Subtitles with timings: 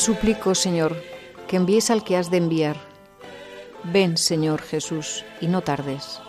[0.00, 0.96] Suplico, Señor,
[1.46, 2.76] que envíes al que has de enviar.
[3.84, 6.20] Ven, Señor Jesús, y no tardes.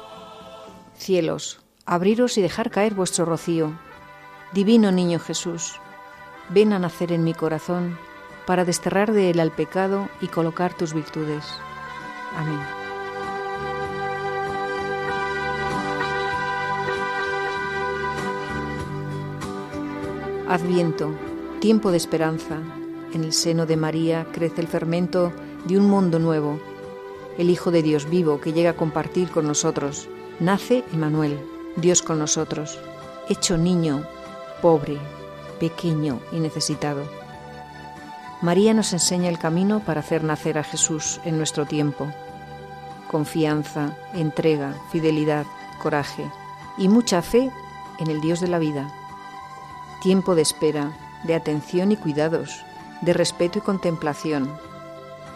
[0.98, 3.80] Cielos, abriros y dejar caer vuestro rocío.
[4.52, 5.80] Divino Niño Jesús,
[6.50, 7.98] ven a nacer en mi corazón
[8.46, 11.46] para desterrar de él al pecado y colocar tus virtudes.
[12.36, 12.60] Amén.
[20.50, 21.14] Adviento,
[21.62, 22.58] tiempo de esperanza.
[23.14, 25.34] En el seno de María crece el fermento
[25.66, 26.60] de un mundo nuevo.
[27.38, 30.10] El Hijo de Dios vivo que llega a compartir con nosotros.
[30.40, 31.40] Nace Emmanuel,
[31.76, 32.80] Dios con nosotros,
[33.30, 34.06] hecho niño,
[34.62, 34.98] pobre,
[35.60, 37.04] pequeño y necesitado.
[38.42, 42.12] María nos enseña el camino para hacer nacer a Jesús en nuestro tiempo.
[43.10, 45.46] Confianza, entrega, fidelidad,
[45.82, 46.26] coraje
[46.78, 47.52] y mucha fe
[48.00, 48.92] en el Dios de la vida
[50.02, 50.92] tiempo de espera,
[51.24, 52.66] de atención y cuidados,
[53.02, 54.50] de respeto y contemplación.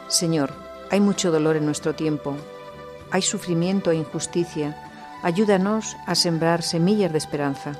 [0.07, 0.53] Señor,
[0.91, 2.35] hay mucho dolor en nuestro tiempo,
[3.11, 4.75] hay sufrimiento e injusticia.
[5.23, 7.73] Ayúdanos a sembrar semillas de esperanza.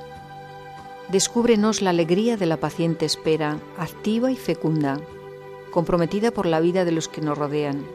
[1.08, 4.98] Descúbrenos la alegría de la paciente espera, activa y fecunda,
[5.70, 7.86] comprometida por la vida de los que nos rodean.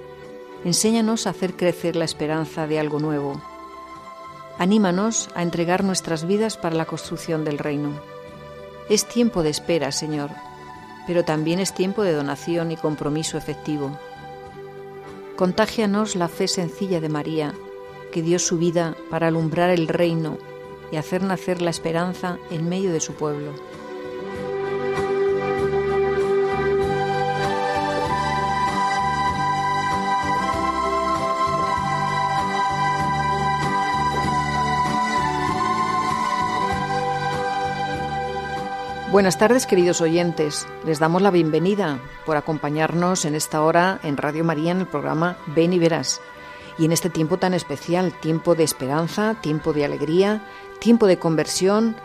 [0.63, 3.41] Enséñanos a hacer crecer la esperanza de algo nuevo.
[4.57, 7.99] Anímanos a entregar nuestras vidas para la construcción del reino.
[8.87, 10.29] Es tiempo de espera, Señor,
[11.07, 13.97] pero también es tiempo de donación y compromiso efectivo.
[15.35, 17.53] Contágianos la fe sencilla de María,
[18.11, 20.37] que dio su vida para alumbrar el reino
[20.91, 23.53] y hacer nacer la esperanza en medio de su pueblo.
[39.11, 40.65] Buenas tardes, queridos oyentes.
[40.85, 45.35] Les damos la bienvenida por acompañarnos en esta hora en Radio María en el programa
[45.53, 46.21] Ven y Verás.
[46.79, 50.41] Y en este tiempo tan especial, tiempo de esperanza, tiempo de alegría,
[50.79, 51.97] tiempo de conversión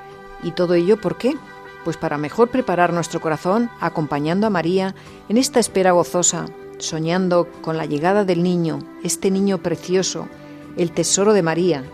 [0.43, 1.37] y todo ello, ¿por qué?
[1.85, 4.97] Pues para mejor preparar nuestro corazón acompañando a María
[5.29, 6.47] en esta espera gozosa,
[6.79, 10.27] soñando con la llegada del niño, este niño precioso,
[10.77, 11.85] el tesoro de María,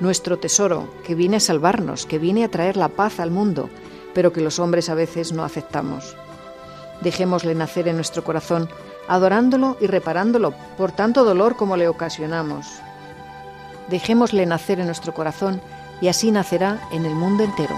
[0.00, 3.68] nuestro tesoro, que viene a salvarnos, que viene a traer la paz al mundo,
[4.14, 6.16] pero que los hombres a veces no aceptamos.
[7.00, 8.68] Dejémosle nacer en nuestro corazón,
[9.08, 12.66] adorándolo y reparándolo por tanto dolor como le ocasionamos.
[13.88, 15.60] Dejémosle nacer en nuestro corazón
[16.00, 17.76] y así nacerá en el mundo entero.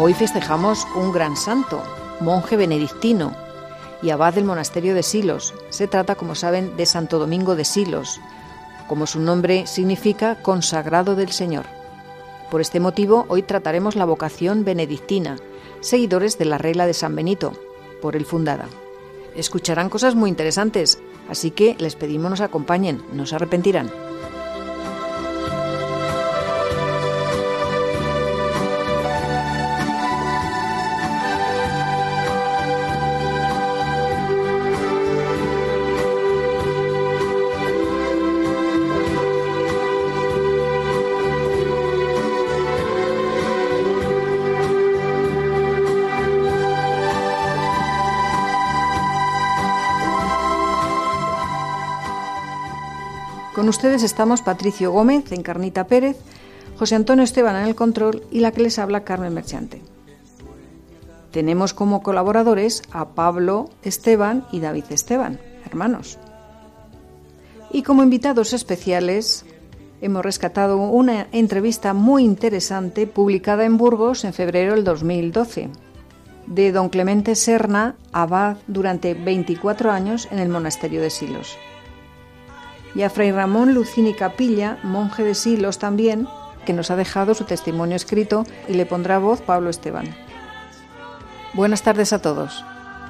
[0.00, 1.82] Hoy festejamos un gran santo,
[2.20, 3.32] monje benedictino
[4.00, 5.54] y abad del monasterio de Silos.
[5.70, 8.20] Se trata, como saben, de Santo Domingo de Silos,
[8.88, 11.66] como su nombre significa consagrado del Señor.
[12.50, 15.36] Por este motivo, hoy trataremos la vocación benedictina,
[15.80, 17.52] seguidores de la regla de San Benito,
[18.00, 18.68] por él fundada.
[19.36, 20.98] Escucharán cosas muy interesantes,
[21.28, 23.92] así que les pedimos nos acompañen, no se arrepentirán.
[53.68, 56.16] Con ustedes estamos Patricio Gómez, Encarnita Pérez,
[56.78, 59.82] José Antonio Esteban en el control y la que les habla Carmen Merchante.
[61.32, 66.18] Tenemos como colaboradores a Pablo Esteban y David Esteban, hermanos.
[67.70, 69.44] Y como invitados especiales
[70.00, 75.68] hemos rescatado una entrevista muy interesante publicada en Burgos en febrero del 2012
[76.46, 81.58] de don Clemente Serna, abad durante 24 años en el monasterio de Silos
[82.94, 86.26] y a Fray Ramón Lucini Capilla, monje de Silos también,
[86.64, 90.14] que nos ha dejado su testimonio escrito y le pondrá voz Pablo Esteban.
[91.54, 92.64] Buenas tardes a todos.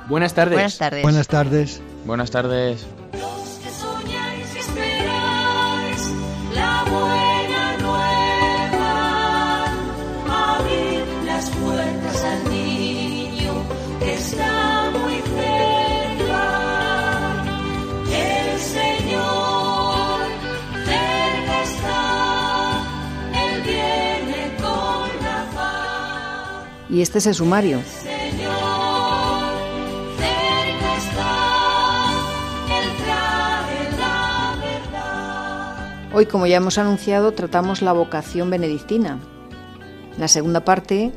[0.08, 0.54] Buenas tardes.
[0.54, 1.02] Buenas tardes.
[1.02, 1.82] Buenas tardes.
[2.04, 2.86] Buenas tardes.
[3.12, 6.12] Los que soñáis y esperáis
[6.54, 7.27] la buena
[26.98, 27.80] Y este es el sumario.
[36.12, 39.20] Hoy, como ya hemos anunciado, tratamos la vocación benedictina.
[40.14, 41.12] En la segunda parte,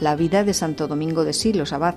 [0.00, 1.94] la vida de Santo Domingo de Silos, abad.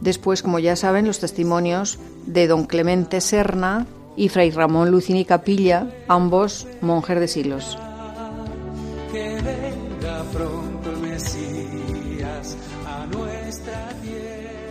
[0.00, 3.86] Después, como ya saben, los testimonios de don Clemente Serna
[4.16, 7.78] y Fray Ramón Lucini Capilla, ambos monjes de Silos.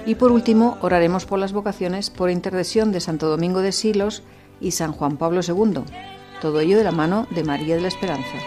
[0.06, 4.24] Y por último, oraremos por las vocaciones por intercesión de Santo Domingo de Silos
[4.60, 5.84] y San Juan Pablo II.
[6.42, 8.38] Todo ello de la mano de María de la Esperanza.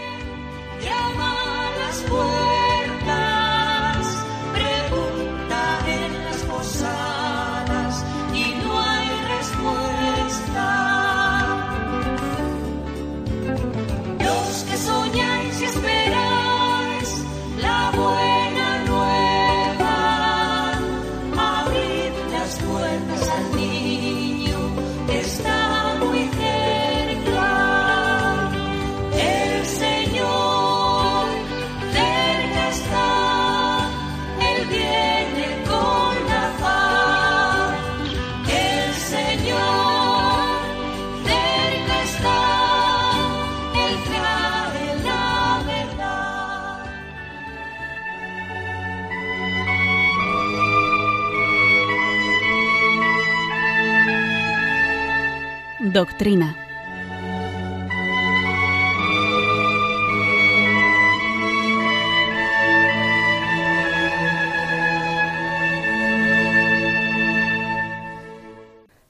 [55.97, 56.55] Doctrina.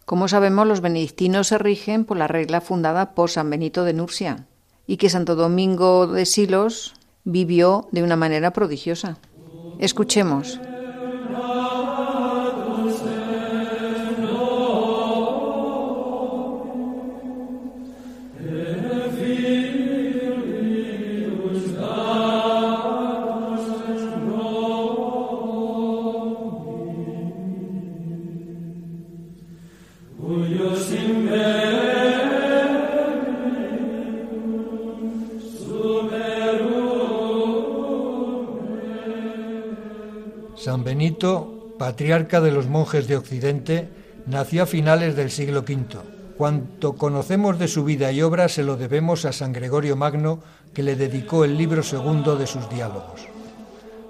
[0.05, 4.47] Como sabemos, los benedictinos se rigen por la regla fundada por San Benito de Nursia
[4.87, 9.19] y que Santo Domingo de Silos vivió de una manera prodigiosa.
[9.81, 10.61] Escuchemos.
[41.87, 43.89] Patriarca de los monjes de Occidente,
[44.27, 45.87] nació a finales del siglo V.
[46.37, 50.41] Cuanto conocemos de su vida y obra se lo debemos a San Gregorio Magno,
[50.75, 53.29] que le dedicó el libro segundo de sus diálogos.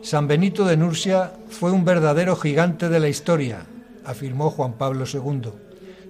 [0.00, 3.66] San Benito de Nursia fue un verdadero gigante de la historia,
[4.06, 5.50] afirmó Juan Pablo II.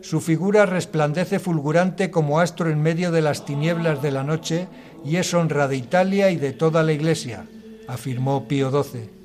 [0.02, 4.68] Su figura resplandece fulgurante como astro en medio de las tinieblas de la noche
[5.04, 7.44] y es honra de Italia y de toda la Iglesia,
[7.88, 9.15] afirmó Pío XII.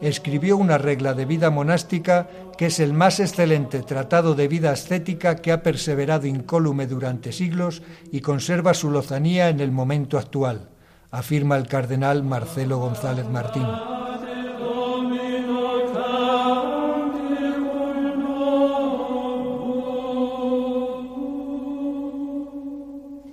[0.00, 5.36] Escribió una regla de vida monástica que es el más excelente tratado de vida ascética
[5.36, 10.70] que ha perseverado incólume durante siglos y conserva su lozanía en el momento actual,
[11.10, 13.66] afirma el cardenal Marcelo González Martín.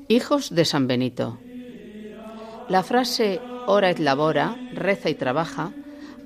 [0.10, 1.38] Hijos de San Benito.
[2.70, 5.72] La frase ora et labora, reza y trabaja,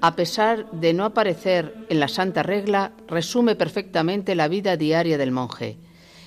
[0.02, 5.32] a pesar de no aparecer en la Santa Regla, resume perfectamente la vida diaria del
[5.32, 5.78] monje.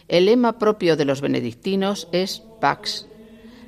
[0.07, 3.09] El lema propio de los benedictinos es Pax.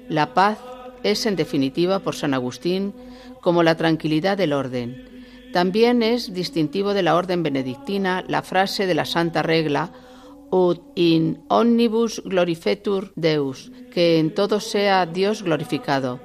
[0.09, 0.59] La paz
[1.03, 2.95] es, en definitiva, por San Agustín,
[3.41, 5.27] como la tranquilidad del orden.
[5.53, 9.91] También es distintivo de la orden benedictina la frase de la Santa Regla,
[10.51, 16.21] ut in omnibus glorifetur Deus, que en todo sea Dios glorificado.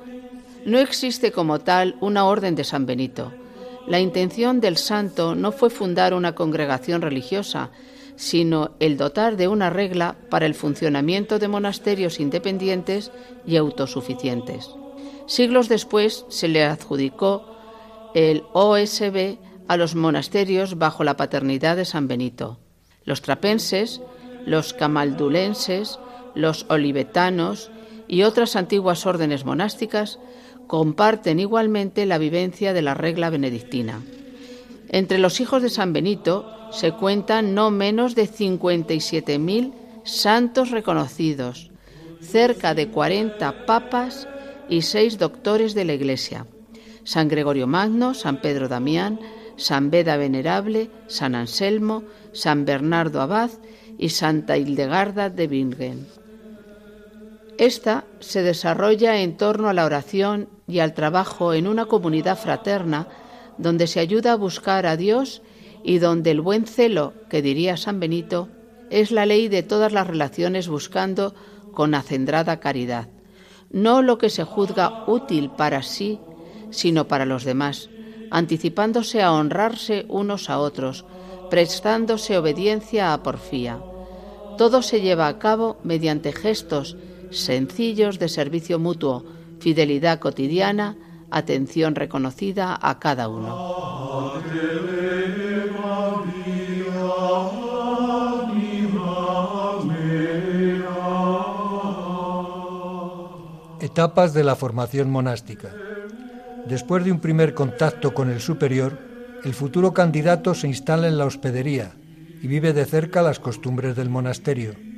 [0.66, 3.41] No existe como tal una orden de San Benito.
[3.88, 7.72] La intención del santo no fue fundar una congregación religiosa,
[8.16, 13.12] sino el dotar de una regla para el funcionamiento de monasterios independientes
[13.46, 14.70] y autosuficientes.
[15.26, 17.56] Siglos después se le adjudicó
[18.14, 22.60] el OSB a los monasterios bajo la paternidad de San Benito.
[23.06, 24.02] Los trapenses,
[24.46, 26.00] los camaldulenses,
[26.36, 27.72] los olivetanos
[28.08, 30.20] y otras antiguas órdenes monásticas
[30.68, 34.02] comparten igualmente la vivencia de la regla benedictina.
[34.90, 41.72] Entre los hijos de San Benito se cuentan no menos de 57.000 santos reconocidos,
[42.22, 44.28] cerca de 40 papas
[44.70, 46.48] y seis doctores de la Iglesia.
[47.04, 49.20] San Gregorio Magno, San Pedro Damián,
[49.58, 53.52] San Beda Venerable, San Anselmo, San Bernardo Abad
[53.98, 56.08] y Santa Hildegarda de Bingen.
[57.62, 63.08] Esta se desarrolla en torno a la oración y al trabajo en una comunidad fraterna
[63.60, 65.44] donde se ayuda a buscar a Dios
[65.84, 68.50] y donde el buen celo, que diría San Benito,
[68.90, 71.36] es la ley de todas las relaciones buscando
[71.72, 73.10] con acendrada caridad,
[73.70, 76.20] no lo que se juzga útil para sí,
[76.72, 77.92] sino para los demás,
[78.32, 81.06] anticipándose a honrarse unos a otros,
[81.52, 83.80] prestándose obediencia a porfía.
[84.58, 86.98] Todo se lleva a cabo mediante gestos
[87.32, 89.26] sencillos de servicio mutuo,
[89.60, 90.98] fidelidad cotidiana,
[91.32, 94.42] atención reconocida a cada uno.
[103.80, 105.74] Etapas de la formación monástica.
[106.68, 109.00] Después de un primer contacto con el superior,
[109.44, 111.94] el futuro candidato se instala en la hospedería
[112.42, 114.91] y vive de cerca las costumbres del monasterio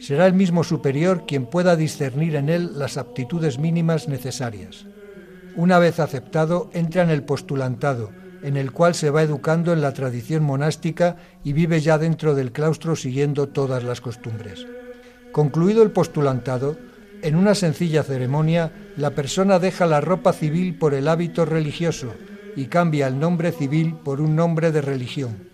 [0.00, 4.86] será el mismo superior quien pueda discernir en él las aptitudes mínimas necesarias.
[5.56, 8.10] Una vez aceptado, entra en el postulantado,
[8.42, 12.52] en el cual se va educando en la tradición monástica y vive ya dentro del
[12.52, 14.66] claustro siguiendo todas las costumbres.
[15.32, 16.76] Concluido el postulantado,
[17.22, 22.14] en una sencilla ceremonia, la persona deja la ropa civil por el hábito religioso
[22.56, 25.50] y cambia el nombre civil por un nombre de religión.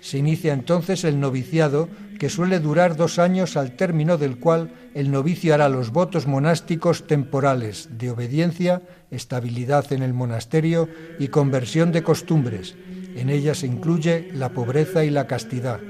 [0.00, 1.88] Se inicia entonces el noviciado
[2.20, 7.06] que suele durar dos años al término del cual el novicio hará los votos monásticos
[7.06, 10.86] temporales de obediencia, estabilidad en el monasterio
[11.18, 12.76] y conversión de costumbres.
[13.16, 15.80] En ella se incluye la pobreza y la castidad.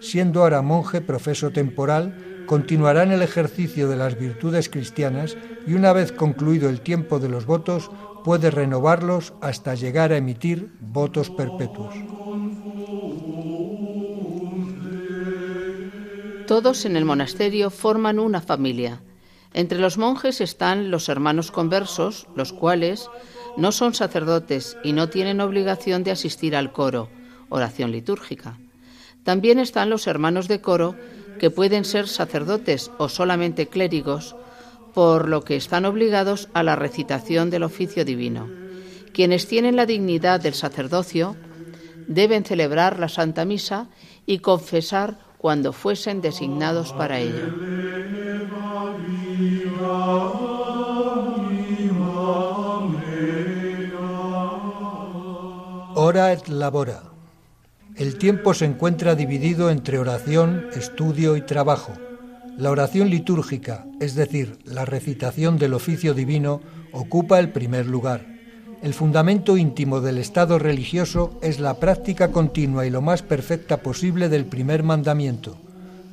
[0.00, 5.94] Siendo ahora monje profeso temporal, continuará en el ejercicio de las virtudes cristianas y una
[5.94, 7.90] vez concluido el tiempo de los votos
[8.22, 11.94] puede renovarlos hasta llegar a emitir votos perpetuos.
[16.50, 19.00] Todos en el monasterio forman una familia.
[19.54, 23.08] Entre los monjes están los hermanos conversos, los cuales
[23.56, 27.08] no son sacerdotes y no tienen obligación de asistir al coro,
[27.50, 28.58] oración litúrgica.
[29.22, 30.96] También están los hermanos de coro,
[31.38, 34.34] que pueden ser sacerdotes o solamente clérigos,
[34.92, 38.50] por lo que están obligados a la recitación del oficio divino.
[39.14, 41.36] Quienes tienen la dignidad del sacerdocio
[42.08, 43.86] deben celebrar la Santa Misa
[44.26, 47.54] y confesar cuando fuesen designados para ello.
[55.94, 57.04] Ora et labora.
[57.96, 61.94] El tiempo se encuentra dividido entre oración, estudio y trabajo.
[62.58, 66.60] La oración litúrgica, es decir, la recitación del oficio divino,
[66.92, 68.29] ocupa el primer lugar.
[68.82, 74.30] El fundamento íntimo del estado religioso es la práctica continua y lo más perfecta posible
[74.30, 75.58] del primer mandamiento,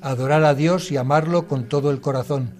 [0.02, 2.52] adorar a Dios y amarlo con todo el corazón.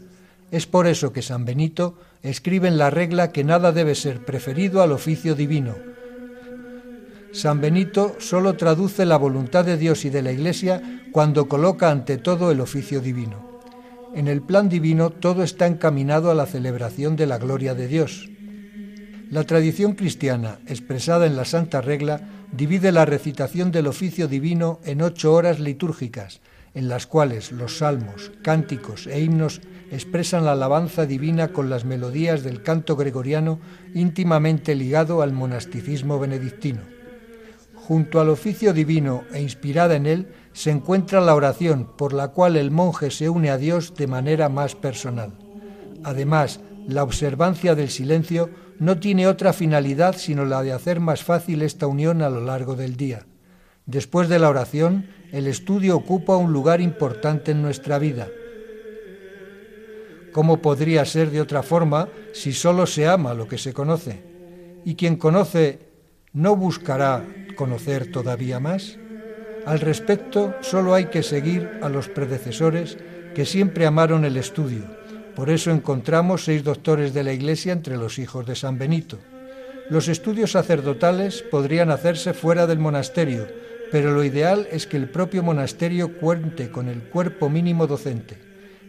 [0.50, 4.82] Es por eso que San Benito escribe en la regla que nada debe ser preferido
[4.82, 5.76] al oficio divino.
[7.34, 12.18] San Benito solo traduce la voluntad de Dios y de la Iglesia cuando coloca ante
[12.18, 13.60] todo el oficio divino.
[14.16, 18.30] En el plan divino todo está encaminado a la celebración de la gloria de Dios.
[19.30, 22.22] La tradición cristiana, expresada en la Santa Regla,
[22.54, 26.40] divide la recitación del oficio divino en ocho horas litúrgicas,
[26.74, 29.60] en las cuales los salmos, cánticos e himnos
[29.92, 33.60] expresan la alabanza divina con las melodías del canto gregoriano
[33.94, 36.82] íntimamente ligado al monasticismo benedictino.
[37.76, 42.56] Junto al oficio divino e inspirada en él se encuentra la oración por la cual
[42.56, 45.34] el monje se une a Dios de manera más personal.
[46.04, 51.62] Además, la observancia del silencio no tiene otra finalidad sino la de hacer más fácil
[51.62, 53.26] esta unión a lo largo del día.
[53.86, 58.28] Después de la oración, el estudio ocupa un lugar importante en nuestra vida,
[60.38, 64.22] ¿Cómo podría ser de otra forma si solo se ama lo que se conoce?
[64.86, 65.80] ¿Y quien conoce
[66.32, 69.00] no buscará conocer todavía más?
[69.66, 73.00] Al respecto, solo hay que seguir a los predecesores
[73.34, 74.97] que siempre amaron el estudio.
[75.38, 79.20] Por eso encontramos seis doctores de la Iglesia entre los hijos de San Benito.
[79.88, 83.46] Los estudios sacerdotales podrían hacerse fuera del monasterio,
[83.92, 88.40] pero lo ideal es que el propio monasterio cuente con el cuerpo mínimo docente.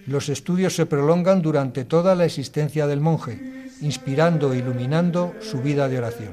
[0.07, 5.87] Los estudios se prolongan durante toda la existencia del monje, inspirando e iluminando su vida
[5.91, 6.33] de oración.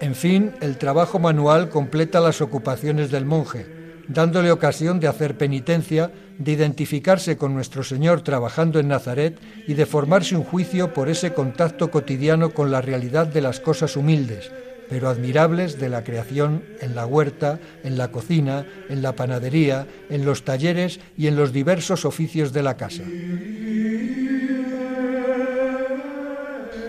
[0.00, 3.66] En fin, el trabajo manual completa las ocupaciones del monje,
[4.06, 9.86] dándole ocasión de hacer penitencia, de identificarse con nuestro Señor trabajando en Nazaret y de
[9.86, 14.50] formarse un juicio por ese contacto cotidiano con la realidad de las cosas humildes,
[14.88, 20.24] pero admirables de la creación en la huerta, en la cocina, en la panadería, en
[20.24, 23.02] los talleres y en los diversos oficios de la casa.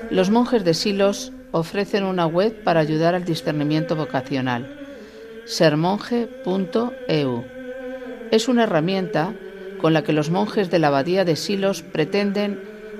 [0.09, 4.79] Los monjes de Silos ofrecen una web para ayudar al discernimiento vocacional,
[5.45, 7.54] sermonje.eu.
[8.35, 9.33] Es una herramienta
[9.79, 12.59] con la que los monjes de la abadía de Silos pretenden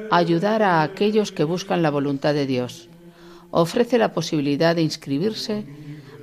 [0.09, 2.87] ayudar a aquellos que buscan la voluntad de Dios.
[3.51, 5.65] Ofrece la posibilidad de inscribirse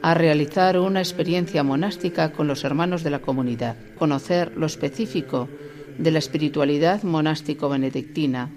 [0.00, 5.46] a realizar una experiencia monástica con los hermanos de la comunidad, conocer lo específico
[5.98, 8.48] de la espiritualidad monástico-benedictina,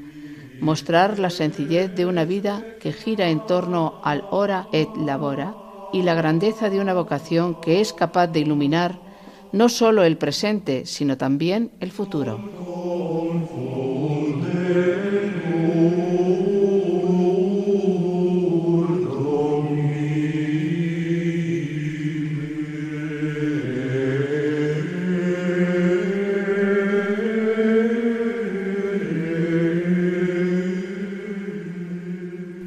[0.62, 5.54] mostrar la sencillez de una vida que gira en torno al ora et labora
[5.92, 9.04] y la grandeza de una vocación que es capaz de iluminar
[9.52, 12.40] no solo el presente, sino también el futuro.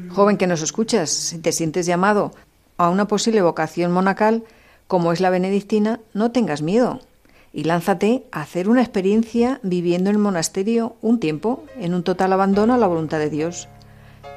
[0.09, 2.33] Joven que nos escuchas, si te sientes llamado
[2.77, 4.43] a una posible vocación monacal,
[4.89, 6.99] como es la benedictina, no tengas miedo
[7.53, 12.33] y lánzate a hacer una experiencia viviendo en el monasterio un tiempo, en un total
[12.33, 13.69] abandono a la voluntad de Dios,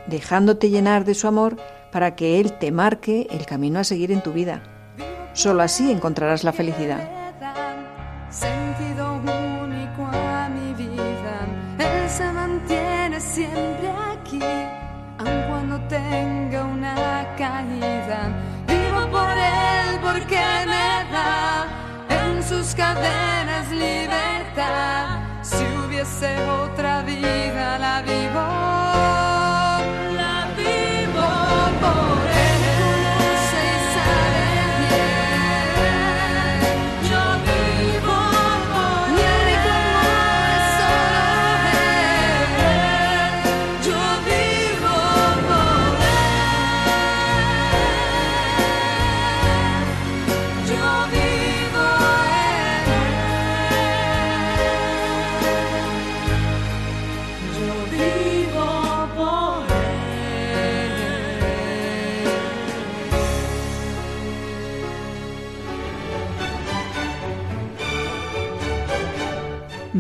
[0.09, 1.57] dejándote llenar de su amor
[1.91, 4.63] para que Él te marque el camino a seguir en tu vida.
[5.33, 7.09] Solo así encontrarás la felicidad.
[22.75, 25.21] Cadenas libertad.
[25.43, 28.62] Si hubiese otra vida, la vivo.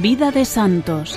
[0.02, 1.16] Vida de santos.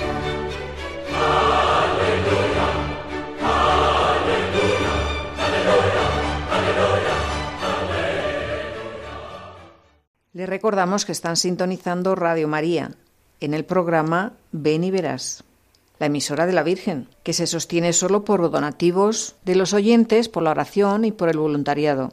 [10.32, 12.92] Les recordamos que están sintonizando Radio María
[13.40, 15.42] en el programa Ven y Verás,
[15.98, 20.44] la emisora de la Virgen, que se sostiene solo por donativos de los oyentes, por
[20.44, 22.12] la oración y por el voluntariado.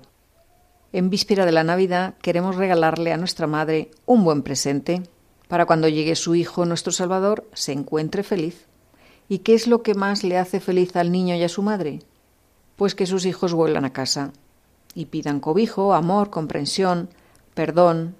[0.91, 5.03] En víspera de la Navidad queremos regalarle a nuestra Madre un buen presente
[5.53, 8.65] para cuando llegue su Hijo, nuestro Salvador, se encuentre feliz.
[9.29, 11.99] ¿Y qué es lo que más le hace feliz al niño y a su madre?
[12.75, 14.33] Pues que sus hijos vuelvan a casa
[14.95, 17.07] y pidan cobijo, amor, comprensión,
[17.53, 18.15] perdón.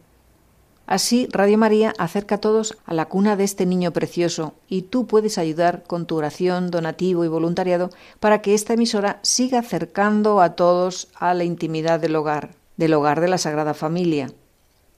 [0.85, 5.07] Así, Radio María acerca a todos a la cuna de este niño precioso y tú
[5.07, 10.51] puedes ayudar con tu oración, donativo y voluntariado para que esta emisora siga acercando a
[10.55, 14.29] todos a la intimidad del hogar, del hogar de la Sagrada Familia.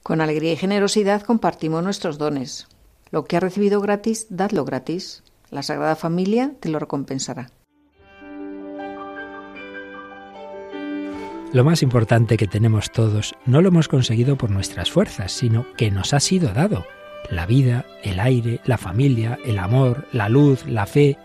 [0.06, 2.68] Con alegría y generosidad compartimos nuestros dones.
[3.10, 5.24] Lo que ha recibido gratis, dadlo gratis.
[5.50, 7.50] La Sagrada Familia te lo recompensará.
[11.54, 15.90] Lo más importante que tenemos todos no lo hemos conseguido por nuestras fuerzas, sino que
[15.90, 16.86] nos ha sido dado.
[17.32, 21.18] La vida, el aire, la familia, el amor, la luz, la fe.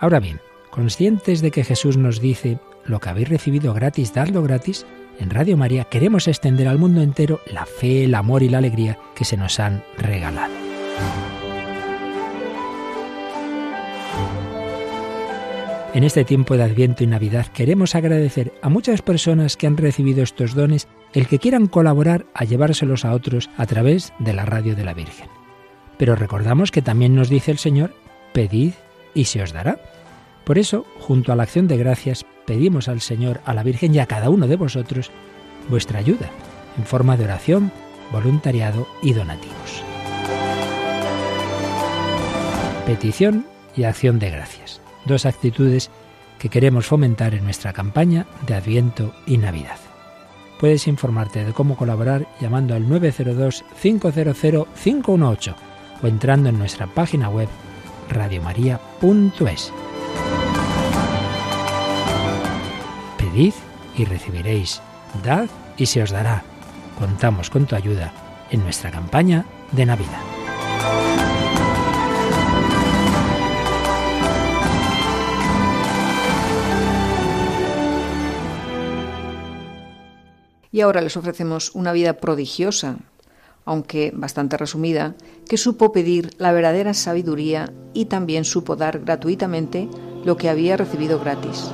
[0.00, 0.40] Ahora bien,
[0.72, 4.84] conscientes de que Jesús nos dice, lo que habéis recibido gratis, dadlo gratis,
[5.18, 8.98] en Radio María queremos extender al mundo entero la fe, el amor y la alegría
[9.14, 10.54] que se nos han regalado.
[15.94, 20.22] En este tiempo de Adviento y Navidad queremos agradecer a muchas personas que han recibido
[20.22, 24.76] estos dones el que quieran colaborar a llevárselos a otros a través de la radio
[24.76, 25.30] de la Virgen.
[25.96, 27.94] Pero recordamos que también nos dice el Señor,
[28.34, 28.74] pedid
[29.14, 29.80] y se os dará.
[30.46, 33.98] Por eso, junto a la acción de gracias, pedimos al Señor, a la Virgen y
[33.98, 35.10] a cada uno de vosotros
[35.68, 36.30] vuestra ayuda,
[36.78, 37.70] en forma de oración,
[38.10, 39.82] voluntariado y donativos.
[42.86, 43.44] Petición
[43.76, 45.90] y acción de gracias dos actitudes
[46.38, 49.78] que queremos fomentar en nuestra campaña de Adviento y Navidad.
[50.60, 55.54] Puedes informarte de cómo colaborar llamando al 902-500-518
[56.02, 57.48] o entrando en nuestra página web
[58.08, 59.72] radiomaria.es.
[63.36, 64.80] Y recibiréis,
[65.22, 66.42] dad y se os dará.
[66.98, 68.10] Contamos con tu ayuda
[68.50, 70.22] en nuestra campaña de Navidad.
[80.72, 82.96] Y ahora les ofrecemos una vida prodigiosa,
[83.66, 85.14] aunque bastante resumida,
[85.46, 89.90] que supo pedir la verdadera sabiduría y también supo dar gratuitamente
[90.24, 91.70] lo que había recibido gratis.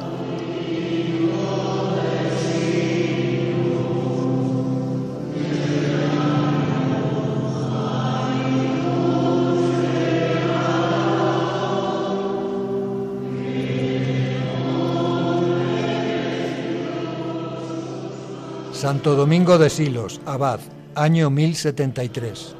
[18.82, 20.58] Santo Domingo de Silos, abad,
[20.96, 22.56] año 1073.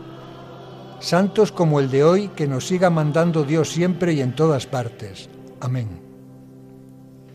[1.00, 5.28] Santos como el de hoy, que nos siga mandando Dios siempre y en todas partes.
[5.58, 5.88] Amén.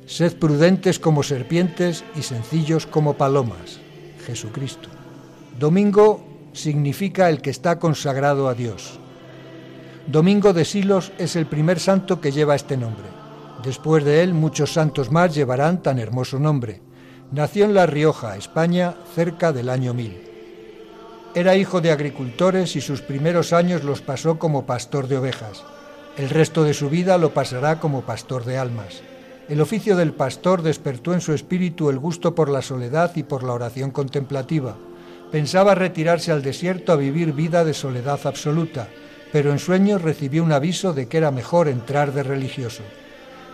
[0.05, 3.81] Sed prudentes como serpientes y sencillos como palomas.
[4.25, 4.87] Jesucristo.
[5.59, 9.01] Domingo significa el que está consagrado a Dios.
[10.07, 13.07] Domingo de Silos es el primer santo que lleva este nombre.
[13.61, 16.86] Después de él muchos santos más llevarán tan hermoso nombre.
[17.31, 20.23] Nació en La Rioja, España, cerca del año 1000.
[21.35, 25.65] Era hijo de agricultores y sus primeros años los pasó como pastor de ovejas.
[26.15, 29.01] El resto de su vida lo pasará como pastor de almas.
[29.49, 33.43] El oficio del pastor despertó en su espíritu el gusto por la soledad y por
[33.43, 34.77] la oración contemplativa.
[35.29, 38.87] Pensaba retirarse al desierto a vivir vida de soledad absoluta,
[39.33, 42.83] pero en sueños recibió un aviso de que era mejor entrar de religioso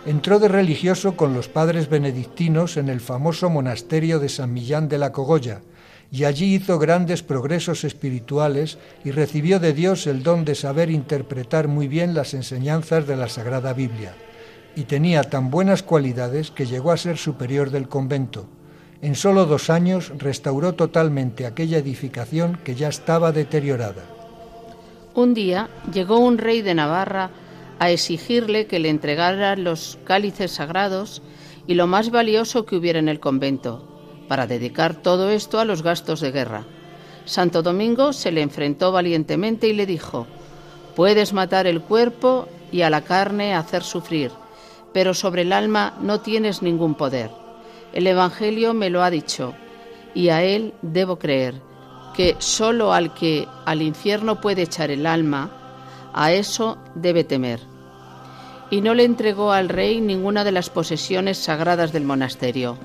[0.06, 4.98] entró de religioso con los padres benedictinos en el famoso monasterio de San Millán de
[4.98, 5.62] la Cogolla,
[6.10, 11.66] y allí hizo grandes progresos espirituales y recibió de Dios el don de saber interpretar
[11.66, 14.14] muy bien las enseñanzas de la Sagrada Biblia.
[14.76, 18.46] Y tenía tan buenas cualidades que llegó a ser superior del convento.
[19.02, 24.02] En solo dos años restauró totalmente aquella edificación que ya estaba deteriorada.
[25.14, 27.30] Un día llegó un rey de Navarra
[27.78, 31.22] a exigirle que le entregara los cálices sagrados
[31.66, 33.86] y lo más valioso que hubiera en el convento,
[34.28, 36.64] para dedicar todo esto a los gastos de guerra.
[37.24, 40.26] Santo Domingo se le enfrentó valientemente y le dijo,
[40.94, 44.30] Puedes matar el cuerpo y a la carne hacer sufrir,
[44.92, 47.30] pero sobre el alma no tienes ningún poder.
[47.92, 49.54] El Evangelio me lo ha dicho,
[50.14, 51.60] y a él debo creer,
[52.14, 55.63] que sólo al que al infierno puede echar el alma,
[56.14, 57.60] a eso debe temer.
[58.70, 62.78] Y no le entregó al rey ninguna de las posesiones sagradas del monasterio.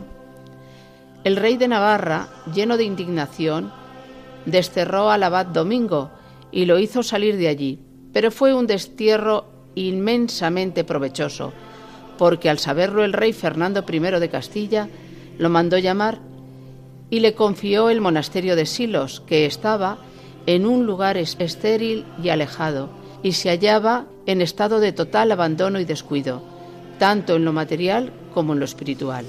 [1.23, 3.71] El rey de Navarra, lleno de indignación,
[4.45, 6.11] desterró al abad Domingo
[6.51, 7.79] y lo hizo salir de allí,
[8.11, 11.53] pero fue un destierro inmensamente provechoso,
[12.17, 14.89] porque al saberlo el rey Fernando I de Castilla
[15.37, 16.19] lo mandó llamar
[17.09, 19.97] y le confió el monasterio de Silos, que estaba
[20.45, 22.89] en un lugar estéril y alejado,
[23.23, 26.41] y se hallaba en estado de total abandono y descuido,
[26.97, 29.25] tanto en lo material como en lo espiritual.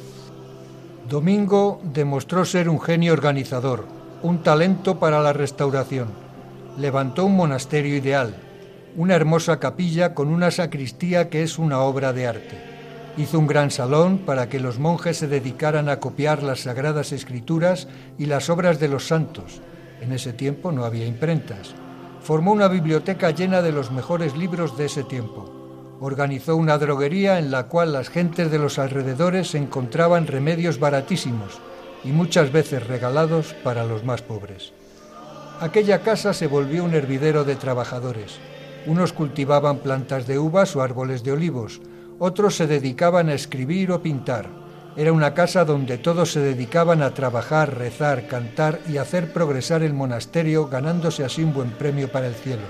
[1.09, 3.85] Domingo demostró ser un genio organizador,
[4.23, 6.09] un talento para la restauración.
[6.79, 8.35] Levantó un monasterio ideal,
[8.97, 12.59] una hermosa capilla con una sacristía que es una obra de arte.
[13.17, 17.89] Hizo un gran salón para que los monjes se dedicaran a copiar las sagradas escrituras
[18.19, 19.61] y las obras de los santos.
[20.01, 21.75] En ese tiempo no había imprentas.
[22.23, 25.97] Formó una biblioteca llena de los mejores libros de ese tiempo.
[26.01, 31.59] Organizó una droguería en la cual las gentes de los alrededores encontraban remedios baratísimos
[32.05, 34.73] y muchas veces regalados para los más pobres.
[35.61, 38.39] Aquella casa se volvió un hervidero de trabajadores.
[38.87, 41.81] Unos cultivaban plantas de uvas o árboles de olivos,
[42.19, 44.47] otros se dedicaban a escribir o pintar.
[44.97, 49.95] Era una casa donde todos se dedicaban a trabajar, rezar, cantar y hacer progresar el
[49.95, 52.63] monasterio, ganándose así un buen premio para el cielo.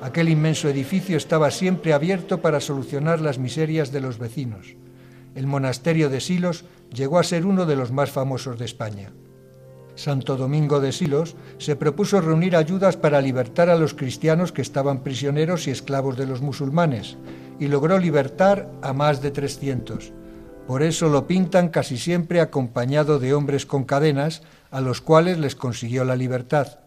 [0.00, 4.76] Aquel inmenso edificio estaba siempre abierto para solucionar las miserias de los vecinos.
[5.34, 9.12] El monasterio de Silos llegó a ser uno de los más famosos de España.
[9.96, 15.02] Santo Domingo de Silos se propuso reunir ayudas para libertar a los cristianos que estaban
[15.02, 17.18] prisioneros y esclavos de los musulmanes,
[17.58, 20.12] y logró libertar a más de 300.
[20.70, 25.56] Por eso lo pintan casi siempre acompañado de hombres con cadenas, a los cuales les
[25.56, 26.78] consiguió la libertad.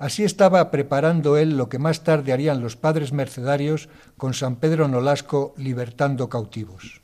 [0.00, 4.88] Así estaba preparando él lo que más tarde harían los padres mercedarios con San Pedro
[4.88, 7.00] Nolasco libertando cautivos.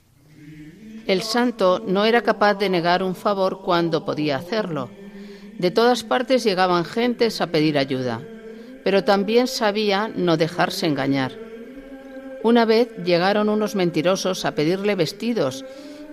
[1.06, 4.90] El santo no era capaz de negar un favor cuando podía hacerlo.
[5.60, 8.20] De todas partes llegaban gentes a pedir ayuda,
[8.82, 11.30] pero también sabía no dejarse engañar.
[12.42, 15.64] Una vez llegaron unos mentirosos a pedirle vestidos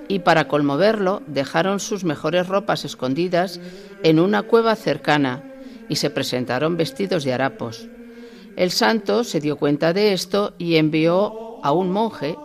[0.08, 3.60] y para conmoverlo dejaron sus mejores ropas escondidas
[4.04, 5.44] en una cueva cercana
[5.90, 7.88] y se presentaron vestidos de harapos.
[8.56, 12.36] El santo se dio cuenta de esto y envió a un monje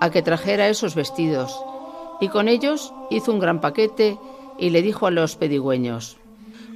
[0.00, 1.56] a que trajera esos vestidos,
[2.20, 4.18] y con ellos hizo un gran paquete
[4.58, 6.18] y le dijo a los pedigüeños,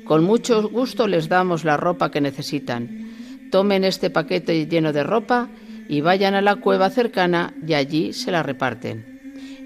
[0.09, 3.11] con mucho gusto les damos la ropa que necesitan.
[3.51, 5.49] Tomen este paquete lleno de ropa
[5.89, 9.18] y vayan a la cueva cercana y allí se la reparten.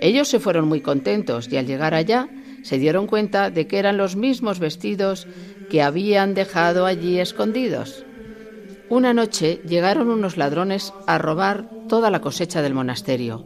[0.02, 2.28] Ellos se fueron muy contentos y al llegar allá
[2.64, 5.28] se dieron cuenta de que eran los mismos vestidos
[5.70, 8.04] que habían dejado allí escondidos.
[8.88, 13.44] Una noche llegaron unos ladrones a robar toda la cosecha del monasterio.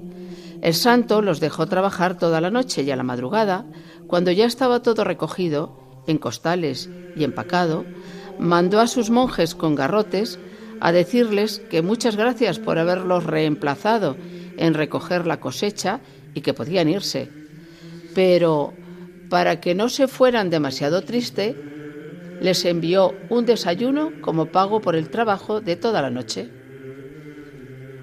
[0.63, 3.67] El santo los dejó trabajar toda la noche y a la madrugada,
[4.07, 7.85] cuando ya estaba todo recogido, en costales y empacado,
[8.39, 10.39] mandó a sus monjes con garrotes
[10.81, 14.17] a decirles que muchas gracias por haberlos reemplazado
[14.57, 16.01] en recoger la cosecha
[16.37, 17.29] y que podían irse.
[18.15, 18.73] Pero
[19.29, 21.57] para que no se fueran demasiado triste,
[22.41, 26.49] les envió un desayuno como pago por el trabajo de toda la noche.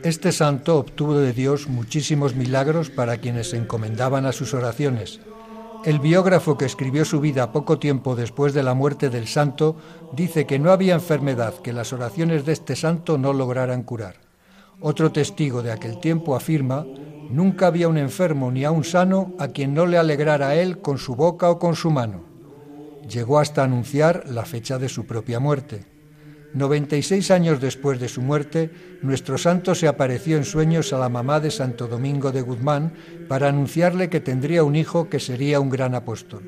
[0.04, 5.22] Este santo obtuvo de Dios muchísimos milagros para quienes se encomendaban a sus oraciones
[5.86, 9.76] el biógrafo que escribió su vida poco tiempo después de la muerte del santo
[10.14, 14.23] dice que no había enfermedad que las oraciones de este santo no lograran curar.
[14.80, 16.86] Otro testigo de aquel tiempo afirma,
[17.30, 20.80] nunca había un enfermo ni a un sano a quien no le alegrara a él
[20.80, 22.24] con su boca o con su mano.
[23.08, 25.86] Llegó hasta anunciar la fecha de su propia muerte.
[26.54, 31.40] 96 años después de su muerte, nuestro santo se apareció en sueños a la mamá
[31.40, 32.94] de Santo Domingo de Guzmán
[33.28, 36.44] para anunciarle que tendría un hijo que sería un gran apóstol.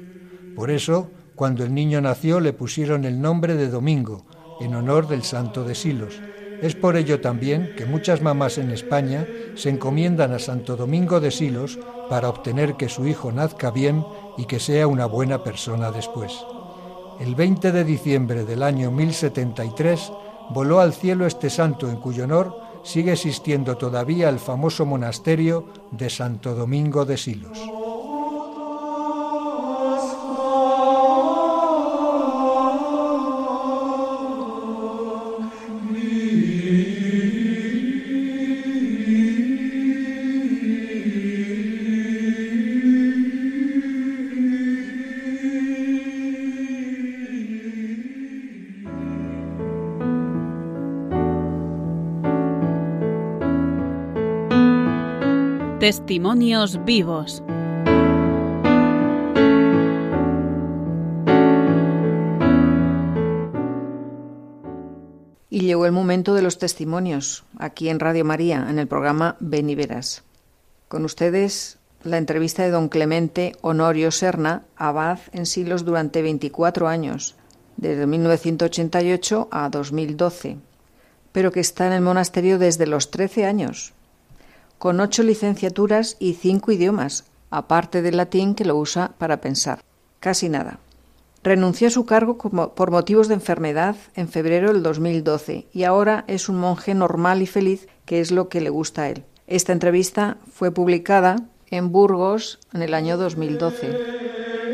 [0.55, 4.25] Por eso, cuando el niño nació, le pusieron el nombre de Domingo,
[4.61, 6.21] en honor del santo de Silos.
[6.61, 11.31] Es por ello también que muchas mamás en España se encomiendan a Santo Domingo de
[11.31, 14.05] Silos para obtener que su hijo nazca bien
[14.37, 16.33] y que sea una buena persona después.
[17.19, 20.11] El 20 de diciembre del año 1073
[20.49, 26.09] voló al cielo este santo en cuyo honor sigue existiendo todavía el famoso monasterio de
[26.09, 27.59] Santo Domingo de Silos.
[55.85, 57.43] Testimonios vivos.
[65.47, 70.23] Y llegó el momento de los testimonios, aquí en Radio María, en el programa Beniveras.
[70.87, 77.35] Con ustedes, la entrevista de don Clemente Honorio Serna, abad en Silos durante 24 años,
[77.77, 80.57] desde 1988 a 2012,
[81.31, 83.93] pero que está en el monasterio desde los 13 años,
[84.77, 89.83] con ocho licenciaturas y cinco idiomas, aparte del latín que lo usa para pensar.
[90.19, 90.79] Casi nada.
[91.43, 96.49] Renunció a su cargo por motivos de enfermedad en febrero del 2012 y ahora es
[96.49, 99.23] un monje normal y feliz, que es lo que le gusta a él.
[99.45, 101.35] Esta entrevista fue publicada
[101.69, 104.64] en Burgos en el año 2012.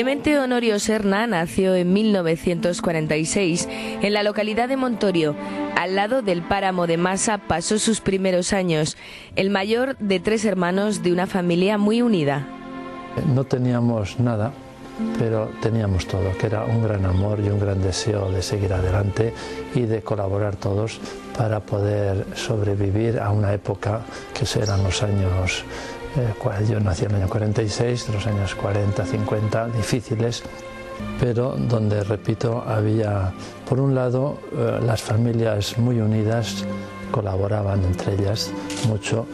[0.00, 3.68] Clemente Honorio Serna nació en 1946
[4.00, 5.36] en la localidad de Montorio.
[5.76, 8.96] Al lado del páramo de Masa pasó sus primeros años,
[9.36, 12.46] el mayor de tres hermanos de una familia muy unida.
[13.34, 14.54] No teníamos nada,
[15.18, 19.34] pero teníamos todo, que era un gran amor y un gran deseo de seguir adelante
[19.74, 20.98] y de colaborar todos
[21.36, 24.00] para poder sobrevivir a una época
[24.32, 25.62] que eran los años
[26.16, 30.42] eh, yo nací en el año 46, los años 40, 50, difíciles,
[31.18, 33.32] pero donde, repito, había,
[33.68, 36.64] por un lado, eh, las familias muy unidas,
[37.10, 38.52] colaboraban entre ellas
[38.88, 39.26] mucho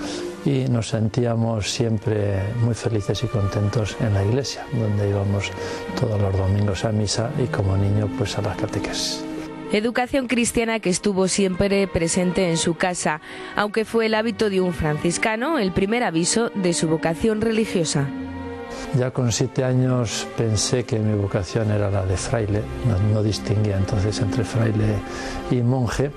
[0.47, 5.51] y nos sentíamos siempre muy felices y contentos en la iglesia, donde íbamos
[5.99, 9.26] todos los domingos a misa y como niño pues a las catequesis.
[9.73, 13.21] Educación cristiana que estuvo siempre presente en su casa,
[13.57, 18.09] aunque fue el hábito de un franciscano el primer aviso de su vocación religiosa.
[18.97, 22.63] Ya con siete años pensé que mi vocación era la de fraile,
[23.13, 24.95] no, distinguía entonces entre fraile
[25.51, 26.13] y monje,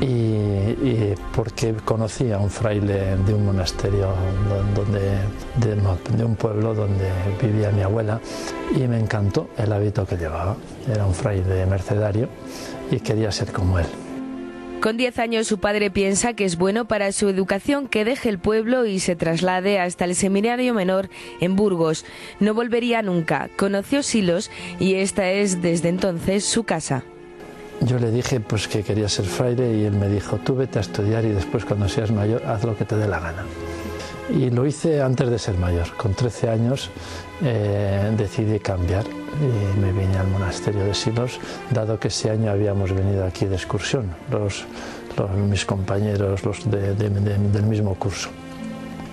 [0.00, 4.12] y, porque conocía a un fraile de un monasterio
[4.74, 5.00] donde,
[5.56, 8.20] de, de, un pueblo donde vivía mi abuela
[8.74, 10.56] y me encantó el hábito que llevaba.
[10.90, 12.28] Era un fraile mercedario
[12.90, 13.86] y quería ser como él.
[14.80, 18.38] Con 10 años su padre piensa que es bueno para su educación que deje el
[18.38, 21.08] pueblo y se traslade hasta el seminario menor
[21.40, 22.04] en Burgos.
[22.40, 23.48] No volvería nunca.
[23.56, 27.04] Conoció Silos y esta es desde entonces su casa.
[27.80, 30.82] Yo le dije pues que quería ser fraile y él me dijo, tú vete a
[30.82, 33.44] estudiar y después cuando seas mayor haz lo que te dé la gana.
[34.30, 35.94] Y lo hice antes de ser mayor.
[35.96, 36.90] Con 13 años
[37.44, 41.38] eh, decidí cambiar y me vine al monasterio de Silos,
[41.70, 44.64] dado que ese año habíamos venido aquí de excursión, los,
[45.48, 48.30] mis compañeros los del mismo curso.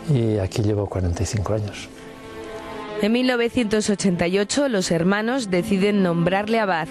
[0.10, 1.90] Y aquí llevo 45 años.
[3.02, 6.88] En 1988 los hermanos deciden nombrarle abad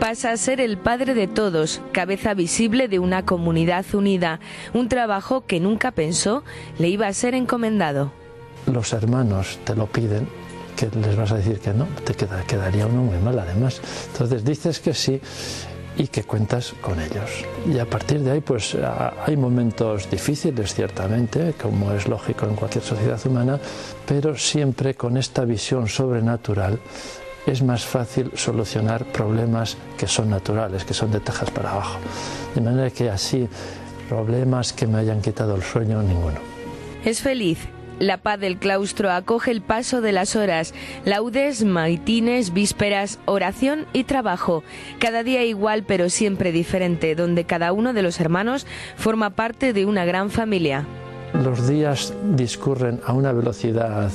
[0.00, 4.40] pasa a ser el padre de todos, cabeza visible de una comunidad unida,
[4.72, 6.42] un trabajo que nunca pensó
[6.78, 8.10] le iba a ser encomendado.
[8.66, 10.26] Los hermanos te lo piden,
[10.74, 13.82] que les vas a decir que no, te quedaría uno muy mal además.
[14.12, 15.20] Entonces dices que sí
[15.98, 17.44] y que cuentas con ellos.
[17.70, 18.74] Y a partir de ahí, pues
[19.26, 23.60] hay momentos difíciles, ciertamente, como es lógico en cualquier sociedad humana,
[24.06, 26.78] pero siempre con esta visión sobrenatural
[27.50, 31.98] es más fácil solucionar problemas que son naturales, que son de tejas para abajo.
[32.54, 33.48] De manera que así,
[34.08, 36.38] problemas que me hayan quitado el sueño, ninguno.
[37.04, 37.58] Es feliz.
[37.98, 40.72] La paz del claustro acoge el paso de las horas,
[41.04, 44.62] laudes, maitines, vísperas, oración y trabajo.
[44.98, 49.84] Cada día igual pero siempre diferente, donde cada uno de los hermanos forma parte de
[49.84, 50.86] una gran familia.
[51.34, 54.10] Los días discurren a una velocidad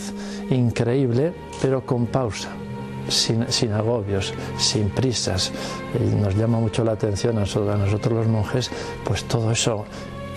[0.49, 2.49] increíble, pero con pausa
[3.09, 5.51] sin, agobios, sin prisas.
[5.99, 8.71] Y nos llama mucho la atención a nosotros, los monjes,
[9.03, 9.85] pues todo eso,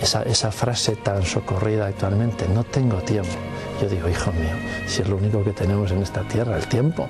[0.01, 3.35] esa, esa frase tan socorrida actualmente, no tengo tiempo.
[3.81, 4.55] Yo digo, hijo mío,
[4.87, 7.07] si es lo único que tenemos en esta tierra, el tiempo.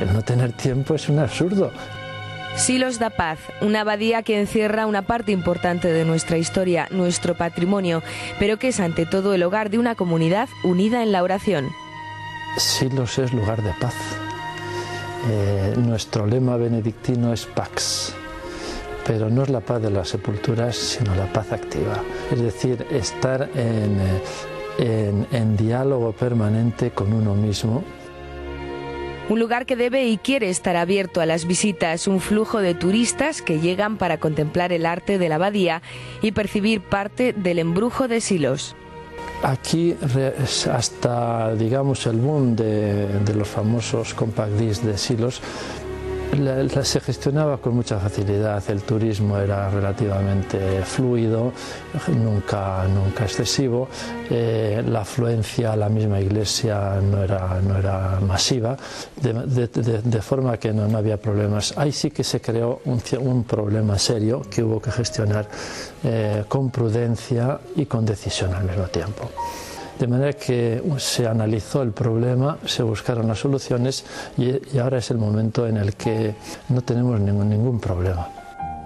[0.00, 1.70] El no tener tiempo es un absurdo.
[2.56, 8.02] Silos da Paz, una abadía que encierra una parte importante de nuestra historia, nuestro patrimonio,
[8.38, 11.70] pero que es ante todo el hogar de una comunidad unida en la oración.
[12.58, 13.94] Silos es lugar de paz.
[15.28, 18.14] Eh, nuestro lema benedictino es Pax,
[19.06, 22.02] pero no es la paz de las sepulturas, sino la paz activa.
[22.30, 27.84] Es decir, estar eh, en diálogo permanente con uno mismo
[29.32, 33.40] un lugar que debe y quiere estar abierto a las visitas, un flujo de turistas
[33.40, 35.80] que llegan para contemplar el arte de la abadía
[36.20, 38.76] y percibir parte del embrujo de Silos.
[39.42, 39.96] Aquí
[40.72, 45.40] hasta digamos el boom de, los famosos compact discs de Silos
[46.82, 51.52] se gestionaba con mucha facilidad, el turismo era relativamente fluido,
[52.08, 53.88] nunca, nunca excesivo,
[54.30, 58.76] eh, la afluencia a la misma iglesia no era, no era masiva,
[59.20, 61.74] de, forma que no, había problemas.
[61.76, 65.46] Ahí sí que se creó un, un problema serio que hubo que gestionar
[66.02, 69.30] eh, con prudencia y con decisión al mismo tiempo.
[69.98, 74.04] De manera que se analizó el problema, se buscaron las soluciones
[74.36, 76.34] y, ahora es el momento en el que
[76.68, 78.28] no tenemos ningún, ningún problema.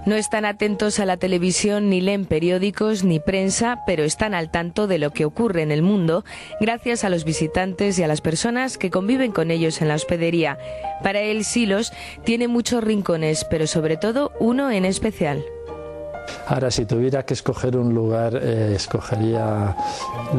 [0.07, 4.86] No están atentos a la televisión ni leen periódicos ni prensa, pero están al tanto
[4.86, 6.24] de lo que ocurre en el mundo
[6.61, 10.59] gracias a los visitantes y a las personas que conviven con ellos en la hospedería.
[11.02, 11.92] Para él, Silos
[12.24, 15.44] tiene muchos rincones, pero sobre todo uno en especial.
[16.47, 19.77] Ahora, si tuviera que escoger un lugar, eh, escogería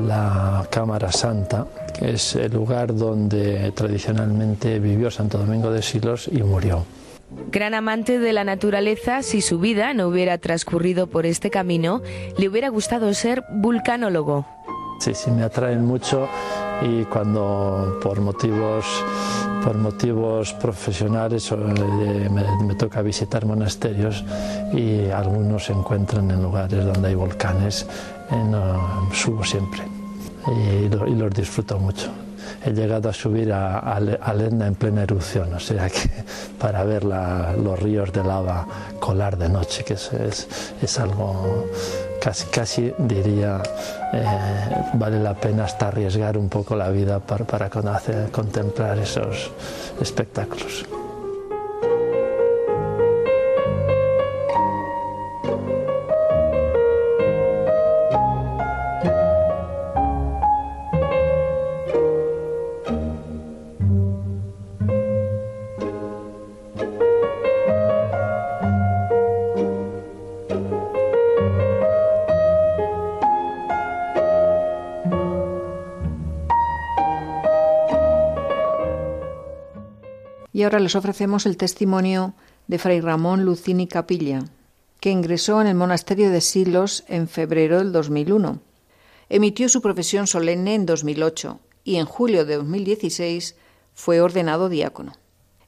[0.05, 1.65] la Cámara Santa,
[1.97, 6.85] que es el lugar donde tradicionalmente vivió Santo Domingo de Silos y murió.
[7.51, 12.01] Gran amante de la naturaleza, si su vida no hubiera transcurrido por este camino,
[12.37, 14.45] le hubiera gustado ser vulcanólogo.
[14.99, 16.27] Sí, sí, me atraen mucho
[16.81, 18.85] y cuando por motivos
[19.67, 24.23] por motivos profesionales eh, me, toca visitar monasterios
[24.71, 27.85] y algunos se encuentran en lugares donde hay volcanes,
[28.31, 28.53] eh,
[29.11, 29.81] subo siempre.
[30.47, 32.09] Y, los disfruto mucho.
[32.63, 36.09] He llegado a subir a, a, en plena erupción, o sea que
[36.57, 38.65] para ver los ríos de lava
[39.01, 40.11] colar de noche, que es,
[40.81, 41.67] es algo
[42.51, 43.61] casi, diría,
[44.13, 44.25] eh,
[44.93, 49.51] vale la pena hasta arriesgar un poco la vida para, para contemplar esos
[50.01, 50.85] espectáculos.
[80.67, 82.33] Ahora les ofrecemos el testimonio
[82.67, 84.43] de Fray Ramón Lucini Capilla,
[84.99, 88.59] que ingresó en el monasterio de Silos en febrero del 2001.
[89.29, 93.55] Emitió su profesión solemne en 2008 y en julio de 2016
[93.93, 95.13] fue ordenado diácono.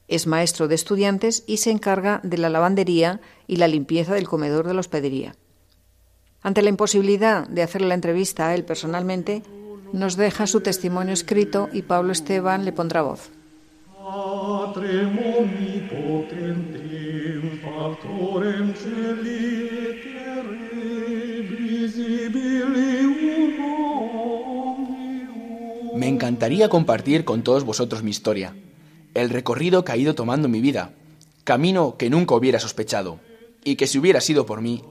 [0.06, 4.66] Es maestro de estudiantes y se encarga de la lavandería y la limpieza del comedor
[4.66, 5.34] de la hospedería.
[6.42, 9.44] Ante la imposibilidad de hacer la entrevista a él personalmente,
[9.94, 13.30] nos deja su testimonio escrito y Pablo Esteban le pondrá voz.
[25.94, 28.54] Me encantaría compartir con todos vosotros mi historia,
[29.12, 30.94] el recorrido que ha ido tomando mi vida,
[31.44, 33.20] camino que nunca hubiera sospechado,
[33.64, 34.82] y que si hubiera sido por mí,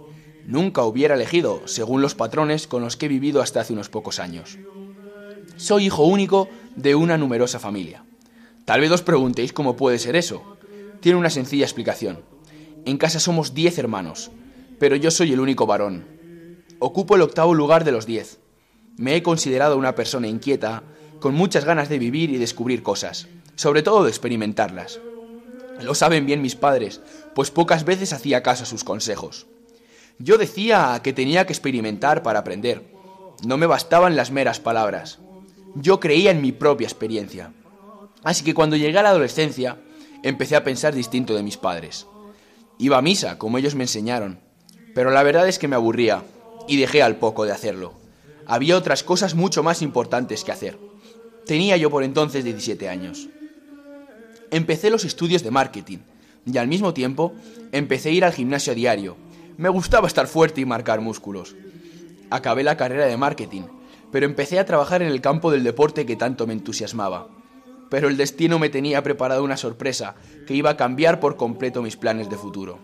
[0.45, 4.19] nunca hubiera elegido según los patrones con los que he vivido hasta hace unos pocos
[4.19, 4.59] años.
[5.57, 8.03] Soy hijo único de una numerosa familia.
[8.69, 10.43] Tal vez os preguntéis cómo puede ser eso.
[10.99, 12.21] Tiene una sencilla explicación.
[12.85, 14.29] En casa somos diez hermanos,
[14.77, 16.05] pero yo soy el único varón.
[16.77, 18.37] Ocupo el octavo lugar de los diez.
[18.95, 20.83] Me he considerado una persona inquieta,
[21.19, 24.99] con muchas ganas de vivir y descubrir cosas, sobre todo de experimentarlas.
[25.81, 27.01] Lo saben bien mis padres,
[27.33, 29.47] pues pocas veces hacía caso a sus consejos.
[30.19, 32.83] Yo decía que tenía que experimentar para aprender.
[33.43, 35.17] No me bastaban las meras palabras.
[35.73, 37.51] Yo creía en mi propia experiencia.
[38.23, 39.77] Así que cuando llegué a la adolescencia,
[40.23, 42.07] empecé a pensar distinto de mis padres.
[42.77, 44.39] Iba a misa, como ellos me enseñaron,
[44.93, 46.23] pero la verdad es que me aburría
[46.67, 47.93] y dejé al poco de hacerlo.
[48.45, 50.77] Había otras cosas mucho más importantes que hacer.
[51.45, 53.29] Tenía yo por entonces 17 años.
[54.51, 55.99] Empecé los estudios de marketing
[56.45, 57.33] y al mismo tiempo
[57.71, 59.17] empecé a ir al gimnasio a diario.
[59.57, 61.55] Me gustaba estar fuerte y marcar músculos.
[62.29, 63.63] Acabé la carrera de marketing,
[64.11, 67.38] pero empecé a trabajar en el campo del deporte que tanto me entusiasmaba
[67.89, 70.15] pero el destino me tenía preparado una sorpresa
[70.47, 72.79] que iba a cambiar por completo mis planes de futuro.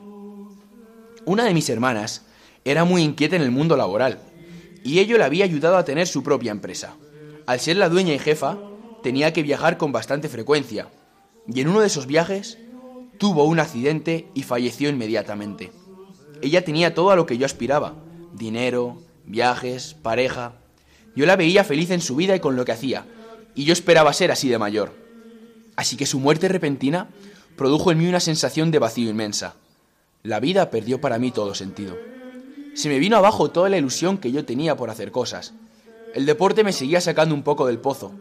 [1.25, 2.25] Una de mis hermanas
[2.65, 4.19] era muy inquieta en el mundo laboral,
[4.83, 6.95] y ello le había ayudado a tener su propia empresa.
[7.45, 8.57] Al ser la dueña y jefa,
[9.03, 10.89] tenía que viajar con bastante frecuencia,
[11.47, 12.57] y en uno de esos viajes
[13.17, 15.71] tuvo un accidente y falleció inmediatamente.
[16.41, 17.95] Ella tenía todo a lo que yo aspiraba,
[18.33, 20.53] dinero, viajes, pareja.
[21.15, 23.05] Yo la veía feliz en su vida y con lo que hacía,
[23.55, 24.93] y yo esperaba ser así de mayor.
[25.75, 27.09] Así que su muerte repentina
[27.55, 29.55] produjo en mí una sensación de vacío inmensa.
[30.23, 31.95] La vida perdió para mí todo sentido.
[32.73, 35.53] Se me vino abajo toda la ilusión que yo tenía por hacer cosas.
[36.13, 38.11] El deporte me seguía sacando un poco del pozo,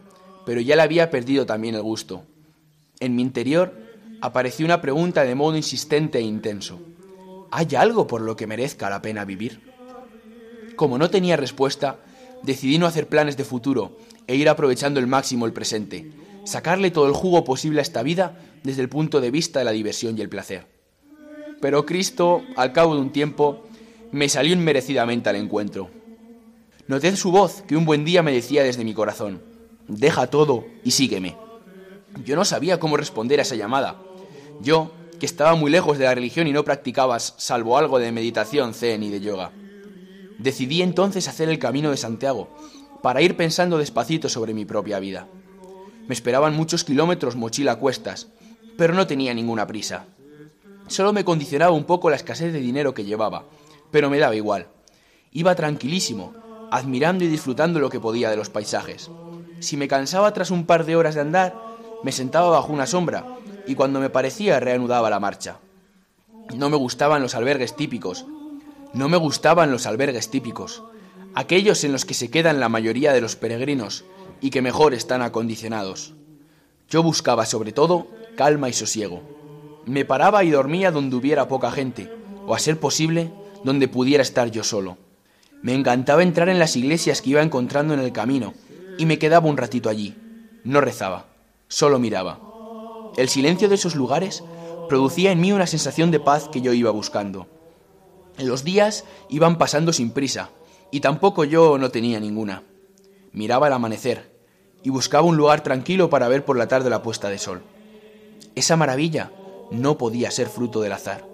[0.45, 2.23] pero ya le había perdido también el gusto.
[2.99, 3.73] En mi interior
[4.21, 6.79] apareció una pregunta de modo insistente e intenso.
[7.51, 9.61] ¿Hay algo por lo que merezca la pena vivir?
[10.75, 11.99] Como no tenía respuesta,
[12.43, 13.97] decidí no hacer planes de futuro
[14.27, 16.11] e ir aprovechando el máximo el presente,
[16.45, 19.71] sacarle todo el jugo posible a esta vida desde el punto de vista de la
[19.71, 20.67] diversión y el placer.
[21.61, 23.63] Pero Cristo, al cabo de un tiempo,
[24.11, 25.89] me salió inmerecidamente al encuentro.
[26.87, 29.41] Noté su voz que un buen día me decía desde mi corazón,
[29.87, 31.35] deja todo y sígueme.
[32.23, 33.99] Yo no sabía cómo responder a esa llamada.
[34.61, 38.73] Yo, que estaba muy lejos de la religión y no practicaba salvo algo de meditación,
[38.73, 39.51] zen y de yoga.
[40.37, 42.49] Decidí entonces hacer el camino de Santiago,
[43.05, 45.27] para ir pensando despacito sobre mi propia vida.
[46.07, 48.29] Me esperaban muchos kilómetros mochila a cuestas,
[48.79, 50.05] pero no tenía ninguna prisa.
[50.87, 53.43] Solo me condicionaba un poco la escasez de dinero que llevaba,
[53.91, 54.69] pero me daba igual.
[55.31, 56.33] Iba tranquilísimo,
[56.71, 59.11] admirando y disfrutando lo que podía de los paisajes.
[59.59, 61.53] Si me cansaba tras un par de horas de andar,
[62.01, 63.37] me sentaba bajo una sombra
[63.67, 65.59] y cuando me parecía reanudaba la marcha.
[66.55, 68.25] No me gustaban los albergues típicos.
[68.93, 70.81] No me gustaban los albergues típicos,
[71.35, 74.05] aquellos en los que se quedan la mayoría de los peregrinos
[74.41, 76.13] y que mejor están acondicionados.
[76.89, 79.21] Yo buscaba sobre todo calma y sosiego.
[79.85, 82.11] Me paraba y dormía donde hubiera poca gente,
[82.47, 83.31] o a ser posible,
[83.63, 84.97] donde pudiera estar yo solo.
[85.61, 88.53] Me encantaba entrar en las iglesias que iba encontrando en el camino,
[88.97, 90.15] y me quedaba un ratito allí.
[90.63, 91.27] No rezaba,
[91.67, 92.39] solo miraba.
[93.17, 94.43] El silencio de esos lugares
[94.89, 97.47] producía en mí una sensación de paz que yo iba buscando.
[98.37, 100.49] Los días iban pasando sin prisa,
[100.91, 102.63] y tampoco yo no tenía ninguna.
[103.31, 104.35] Miraba el amanecer,
[104.85, 107.63] y buscaba un lugar tranquilo para ver por la tarde la puesta de sol.
[108.53, 109.31] Esa maravilla
[109.71, 111.27] no podía ser fruto del azar.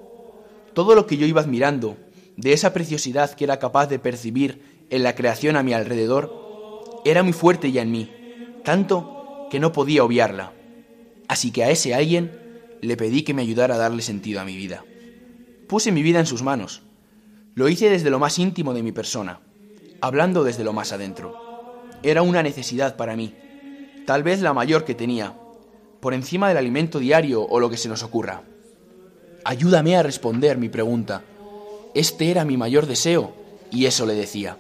[0.74, 1.98] Todo lo que yo iba admirando,
[2.38, 6.34] de esa preciosidad que era capaz de percibir en la creación a mi alrededor,
[7.04, 8.10] era muy fuerte ya en mí,
[8.64, 10.54] tanto que no podía obviarla.
[11.28, 12.32] Así que a ese alguien
[12.82, 14.86] le pedí que me ayudara a darle sentido a mi vida.
[15.68, 16.84] Puse mi vida en sus manos.
[17.54, 19.42] Lo hice desde lo más íntimo de mi persona,
[20.00, 21.36] hablando desde lo más adentro.
[22.02, 23.36] Era una necesidad para mí,
[24.06, 25.36] tal vez la mayor que tenía,
[26.00, 28.44] por encima del alimento diario o lo que se nos ocurra.
[29.44, 31.24] Ayúdame a responder mi pregunta.
[31.94, 33.34] Este era mi mayor deseo,
[33.70, 34.58] y eso le decía.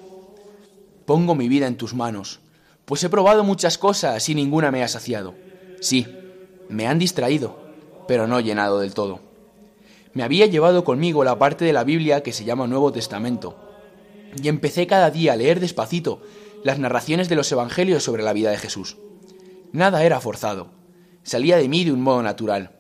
[1.06, 2.42] Pongo mi vida en tus manos,
[2.84, 5.34] pues he probado muchas cosas y ninguna me ha saciado.
[5.80, 6.08] Sí,
[6.68, 7.58] me han distraído,
[8.06, 9.31] pero no llenado del todo.
[10.14, 13.56] Me había llevado conmigo la parte de la Biblia que se llama Nuevo Testamento,
[14.42, 16.22] y empecé cada día a leer despacito
[16.64, 18.98] las narraciones de los Evangelios sobre la vida de Jesús.
[19.72, 20.68] Nada era forzado,
[21.24, 22.72] salía de mí de un modo natural.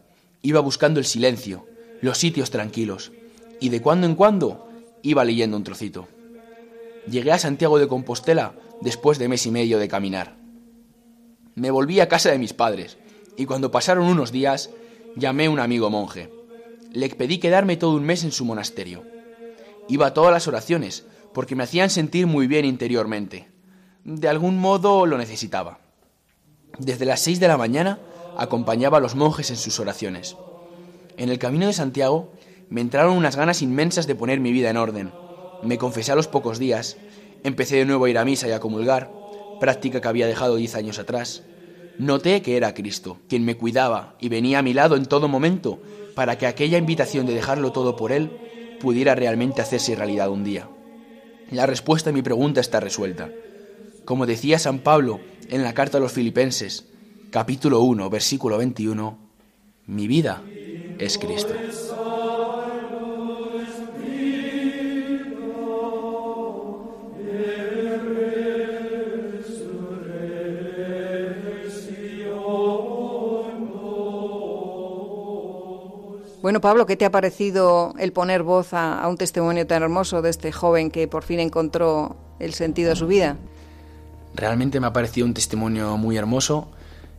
[0.41, 1.65] Iba buscando el silencio,
[2.01, 3.11] los sitios tranquilos,
[3.59, 4.67] y de cuando en cuando
[5.01, 6.07] iba leyendo un trocito.
[7.07, 10.35] Llegué a Santiago de Compostela después de mes y medio de caminar.
[11.55, 12.97] Me volví a casa de mis padres,
[13.37, 14.69] y cuando pasaron unos días,
[15.15, 16.29] llamé a un amigo monje.
[16.93, 19.05] Le pedí quedarme todo un mes en su monasterio.
[19.87, 23.49] Iba a todas las oraciones, porque me hacían sentir muy bien interiormente.
[24.03, 25.79] De algún modo lo necesitaba.
[26.77, 27.99] Desde las seis de la mañana
[28.37, 30.35] acompañaba a los monjes en sus oraciones.
[31.15, 32.33] En el camino de Santiago
[32.69, 35.13] me entraron unas ganas inmensas de poner mi vida en orden.
[35.63, 36.97] Me confesé a los pocos días,
[37.43, 39.11] empecé de nuevo a ir a misa y a comulgar,
[39.61, 41.43] práctica que había dejado diez años atrás.
[41.97, 45.79] Noté que era Cristo, quien me cuidaba y venía a mi lado en todo momento
[46.15, 48.31] para que aquella invitación de dejarlo todo por Él
[48.79, 50.69] pudiera realmente hacerse realidad un día.
[51.51, 53.29] La respuesta a mi pregunta está resuelta.
[54.05, 56.87] Como decía San Pablo en la carta a los filipenses,
[57.29, 59.17] capítulo 1, versículo 21,
[59.87, 60.41] mi vida
[60.97, 61.53] es Cristo.
[76.41, 80.31] Bueno, Pablo, ¿qué te ha parecido el poner voz a, un testimonio tan hermoso de
[80.31, 83.37] este joven que por fin encontró el sentido de su vida?
[84.33, 86.69] Realmente me ha parecido un testimonio muy hermoso.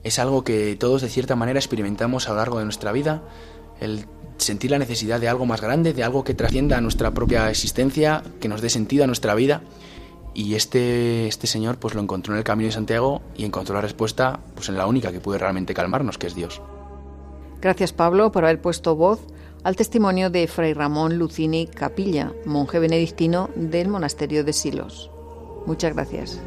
[0.03, 3.23] Es algo que todos de cierta manera experimentamos a lo largo de nuestra vida,
[3.81, 4.07] el
[4.39, 8.49] sentir la necesidad de algo más grande, de algo que trascienda nuestra propia existencia, que
[8.49, 9.63] nos dé sentido a nuestra vida.
[10.35, 13.83] Y este, este señor pues lo encontró en el Camino de Santiago y encontró la
[13.83, 16.61] respuesta pues en la única que puede realmente calmarnos, que es Dios.
[17.63, 19.21] Gracias Pablo por haber puesto voz
[19.63, 25.13] al testimonio de Fray Ramón Lucini Capilla, monje benedictino del monasterio de Silos.
[25.65, 26.41] Muchas gracias.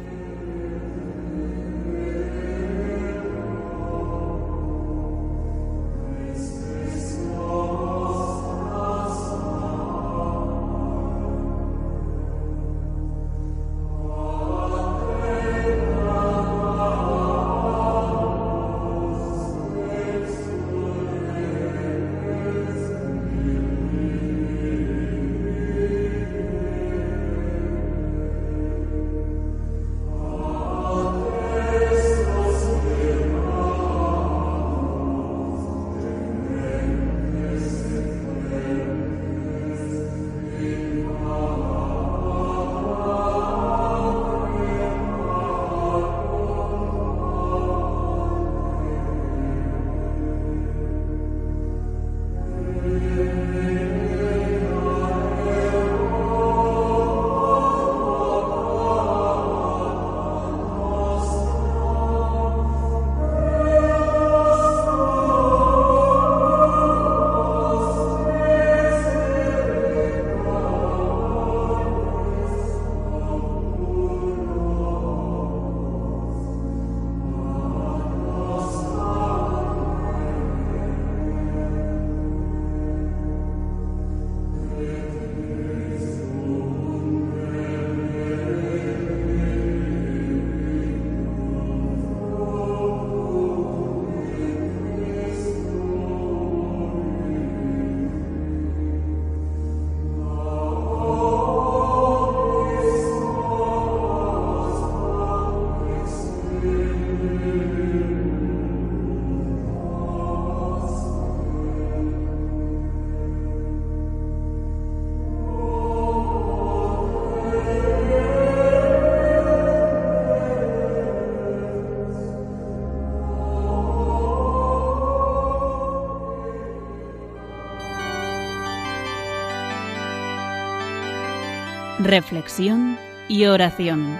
[132.06, 132.98] Reflexión
[133.28, 134.16] y oración.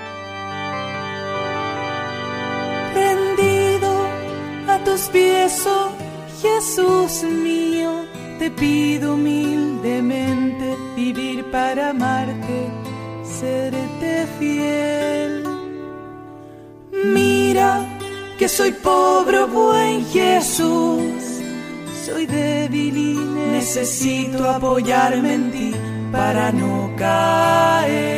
[2.95, 3.93] Rendido
[4.68, 5.91] a tus pies, oh
[6.43, 8.05] Jesús mío,
[8.39, 12.68] te pido humildemente vivir para amarte,
[13.22, 15.45] serte fiel.
[17.05, 17.87] Mira
[18.39, 21.22] que soy pobre, oh buen Jesús,
[22.05, 23.14] soy débil y
[23.53, 25.74] necesito apoyarme en ti
[26.12, 28.16] para no caer.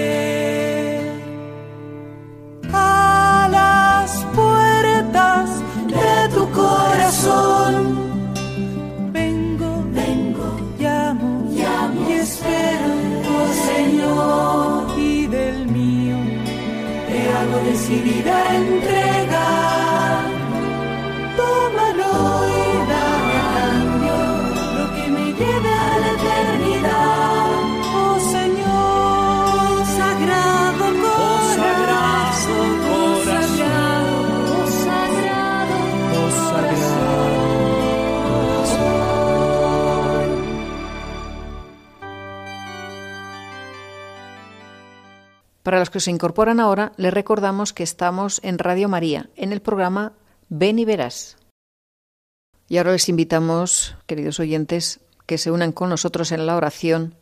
[45.69, 49.61] Para los que se incorporan ahora, les recordamos que estamos en Radio María, en el
[49.61, 50.15] programa
[50.49, 51.37] Ven y Verás.
[52.71, 57.17] Y ahora les invitamos, queridos oyentes, que se unan con nosotros en la oración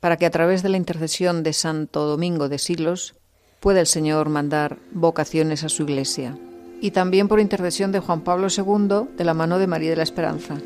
[0.00, 3.16] para que a través de la intercesión de Santo Domingo de Silos
[3.60, 6.38] pueda el Señor mandar vocaciones a su iglesia.
[6.80, 10.04] Y también por intercesión de Juan Pablo II de la mano de María de la
[10.04, 10.56] Esperanza.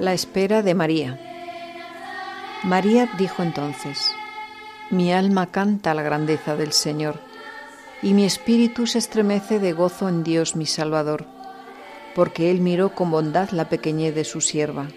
[0.00, 1.20] La espera de María.
[2.62, 4.10] María dijo entonces,
[4.88, 7.20] Mi alma canta la grandeza del Señor,
[8.00, 11.26] y mi espíritu se estremece de gozo en Dios mi Salvador,
[12.14, 14.88] porque Él miró con bondad la pequeñez de su sierva.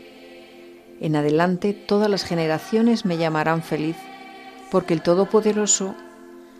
[1.01, 3.97] En adelante todas las generaciones me llamarán feliz,
[4.71, 5.95] porque el Todopoderoso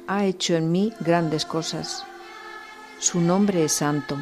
[0.05, 2.03] ha hecho en mí grandes cosas.
[2.99, 4.17] Su nombre es santo.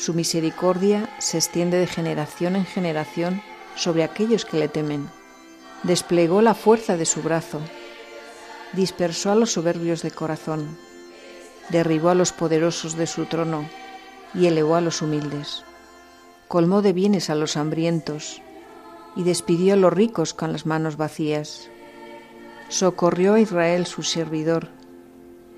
[0.00, 3.42] Su misericordia se extiende de generación en generación
[3.74, 5.10] sobre aquellos que le temen.
[5.82, 7.60] Desplegó la fuerza de su brazo,
[8.72, 10.78] dispersó a los soberbios de corazón,
[11.68, 13.68] derribó a los poderosos de su trono
[14.32, 15.64] y elevó a los humildes.
[16.48, 18.40] Colmó de bienes a los hambrientos
[19.16, 21.68] y despidió a los ricos con las manos vacías.
[22.70, 24.68] Socorrió a Israel su servidor,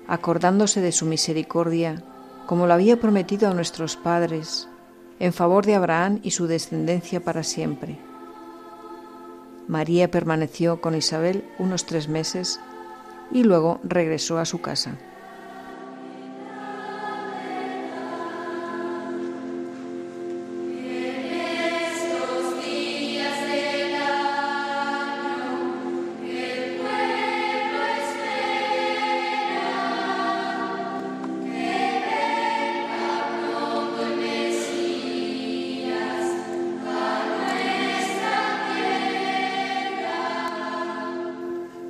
[0.05, 2.03] acordándose de su misericordia
[2.45, 4.67] como lo había prometido a nuestros padres,
[5.19, 7.97] en favor de Abraham y su descendencia para siempre.
[9.67, 12.59] María permaneció con Isabel unos tres meses
[13.31, 14.97] y luego regresó a su casa.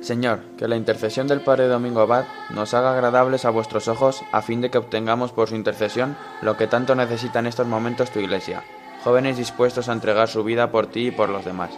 [0.04, 4.42] Señor, que la intercesión del Padre Domingo Abad nos haga agradables a vuestros ojos a
[4.42, 8.18] fin de que obtengamos por su intercesión lo que tanto necesita en estos momentos tu
[8.18, 8.62] Iglesia,
[9.02, 11.70] jóvenes dispuestos a entregar su vida por ti y por los demás.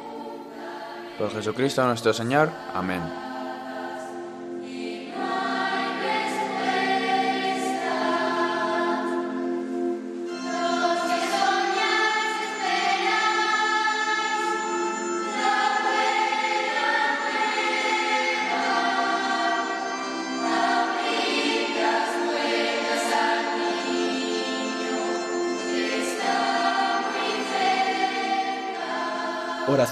[1.18, 2.50] Por Jesucristo nuestro Señor.
[2.74, 3.25] Amén.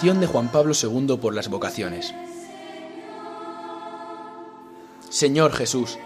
[0.05, 2.15] De Juan Pablo II por las vocaciones.
[5.09, 5.97] Señor Jesús,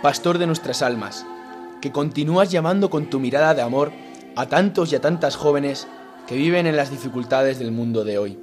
[0.00, 1.26] Pastor de nuestras almas,
[1.82, 3.92] que continúas llamando con tu mirada de amor
[4.36, 5.86] a tantos y a tantas jóvenes
[6.26, 8.38] que viven en las dificultades del mundo de hoy.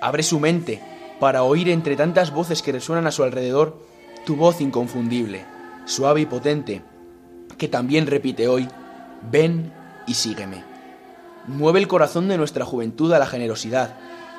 [0.00, 0.82] Abre su mente
[1.20, 3.80] para oír entre tantas voces que resuenan a su alrededor
[4.26, 5.44] tu voz inconfundible,
[5.84, 6.82] suave y potente,
[7.56, 8.66] que también repite hoy,
[9.30, 9.72] ven
[10.08, 10.77] y sígueme.
[11.48, 13.96] Mueve el corazón de nuestra juventud a la generosidad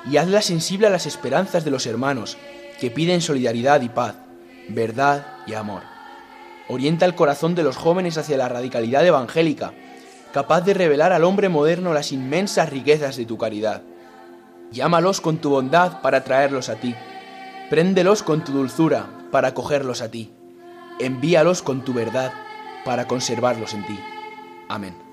[0.09, 2.37] y hazla sensible a las esperanzas de los hermanos
[2.79, 4.15] que piden solidaridad y paz,
[4.69, 5.81] verdad y amor.
[6.67, 9.73] Orienta el corazón de los jóvenes hacia la radicalidad evangélica
[10.31, 13.81] capaz de revelar al hombre moderno las inmensas riquezas de tu caridad.
[14.71, 16.95] Llámalos con tu bondad para traerlos a ti.
[17.69, 20.31] Préndelos con tu dulzura para acogerlos a ti.
[20.99, 22.31] Envíalos con tu verdad
[22.85, 23.99] para conservarlos en ti.
[24.67, 25.08] Amén.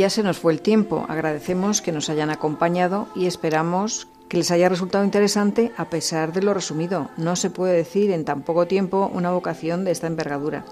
[0.00, 1.04] Ya se nos fue el tiempo.
[1.08, 6.42] Agradecemos que nos hayan acompañado y esperamos que les haya resultado interesante a pesar de
[6.42, 7.10] lo resumido.
[7.18, 10.64] No se puede decir en tan poco tiempo una vocación de esta envergadura.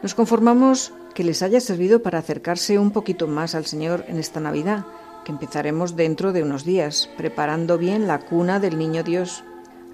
[0.00, 4.38] Nos conformamos que les haya servido para acercarse un poquito más al Señor en esta
[4.38, 4.86] Navidad,
[5.24, 9.42] que empezaremos dentro de unos días, preparando bien la cuna del Niño Dios,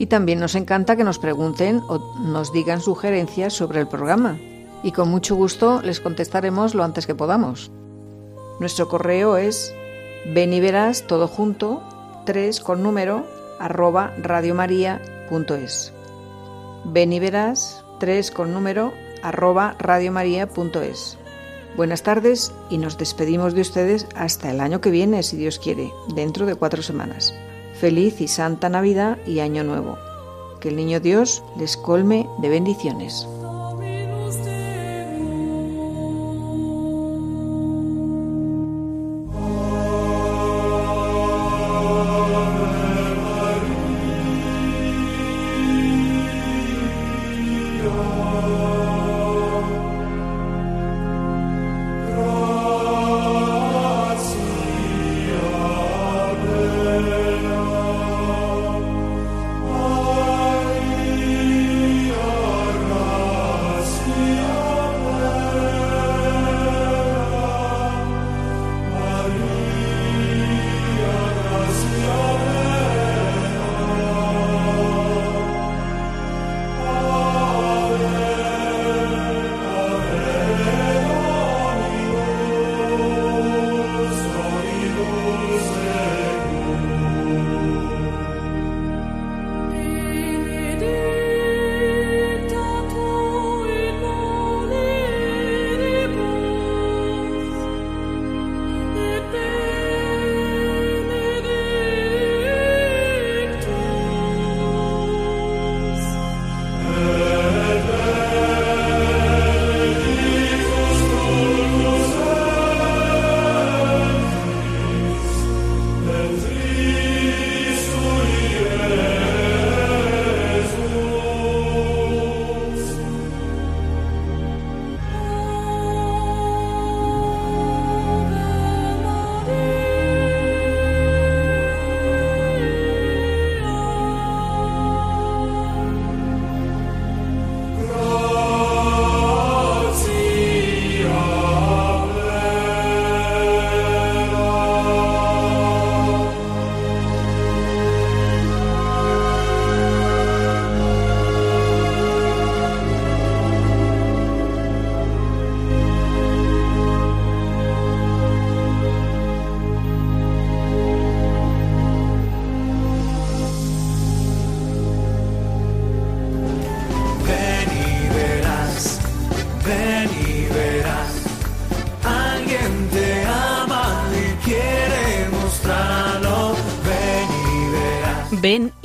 [0.00, 4.38] Y también nos encanta que nos pregunten o nos digan sugerencias sobre el programa.
[4.84, 7.72] Y con mucho gusto les contestaremos lo antes que podamos.
[8.60, 9.74] Nuestro correo es
[10.32, 11.82] beniveras todo junto,
[12.26, 13.26] 3 con número,
[13.58, 15.92] arroba radiomaria.es.
[16.84, 18.92] Beniveras, 3 con número,
[19.24, 21.18] arroba radiomaria.es.
[21.76, 25.90] Buenas tardes y nos despedimos de ustedes hasta el año que viene, si Dios quiere,
[26.14, 27.34] dentro de cuatro semanas.
[27.80, 29.96] Feliz y Santa Navidad y Año Nuevo.
[30.60, 33.28] Que el Niño Dios les colme de bendiciones.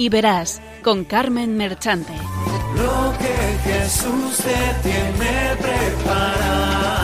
[0.03, 2.11] Y verás con Carmen Merchante.
[2.75, 7.02] lo que Jesús te tiene preparado.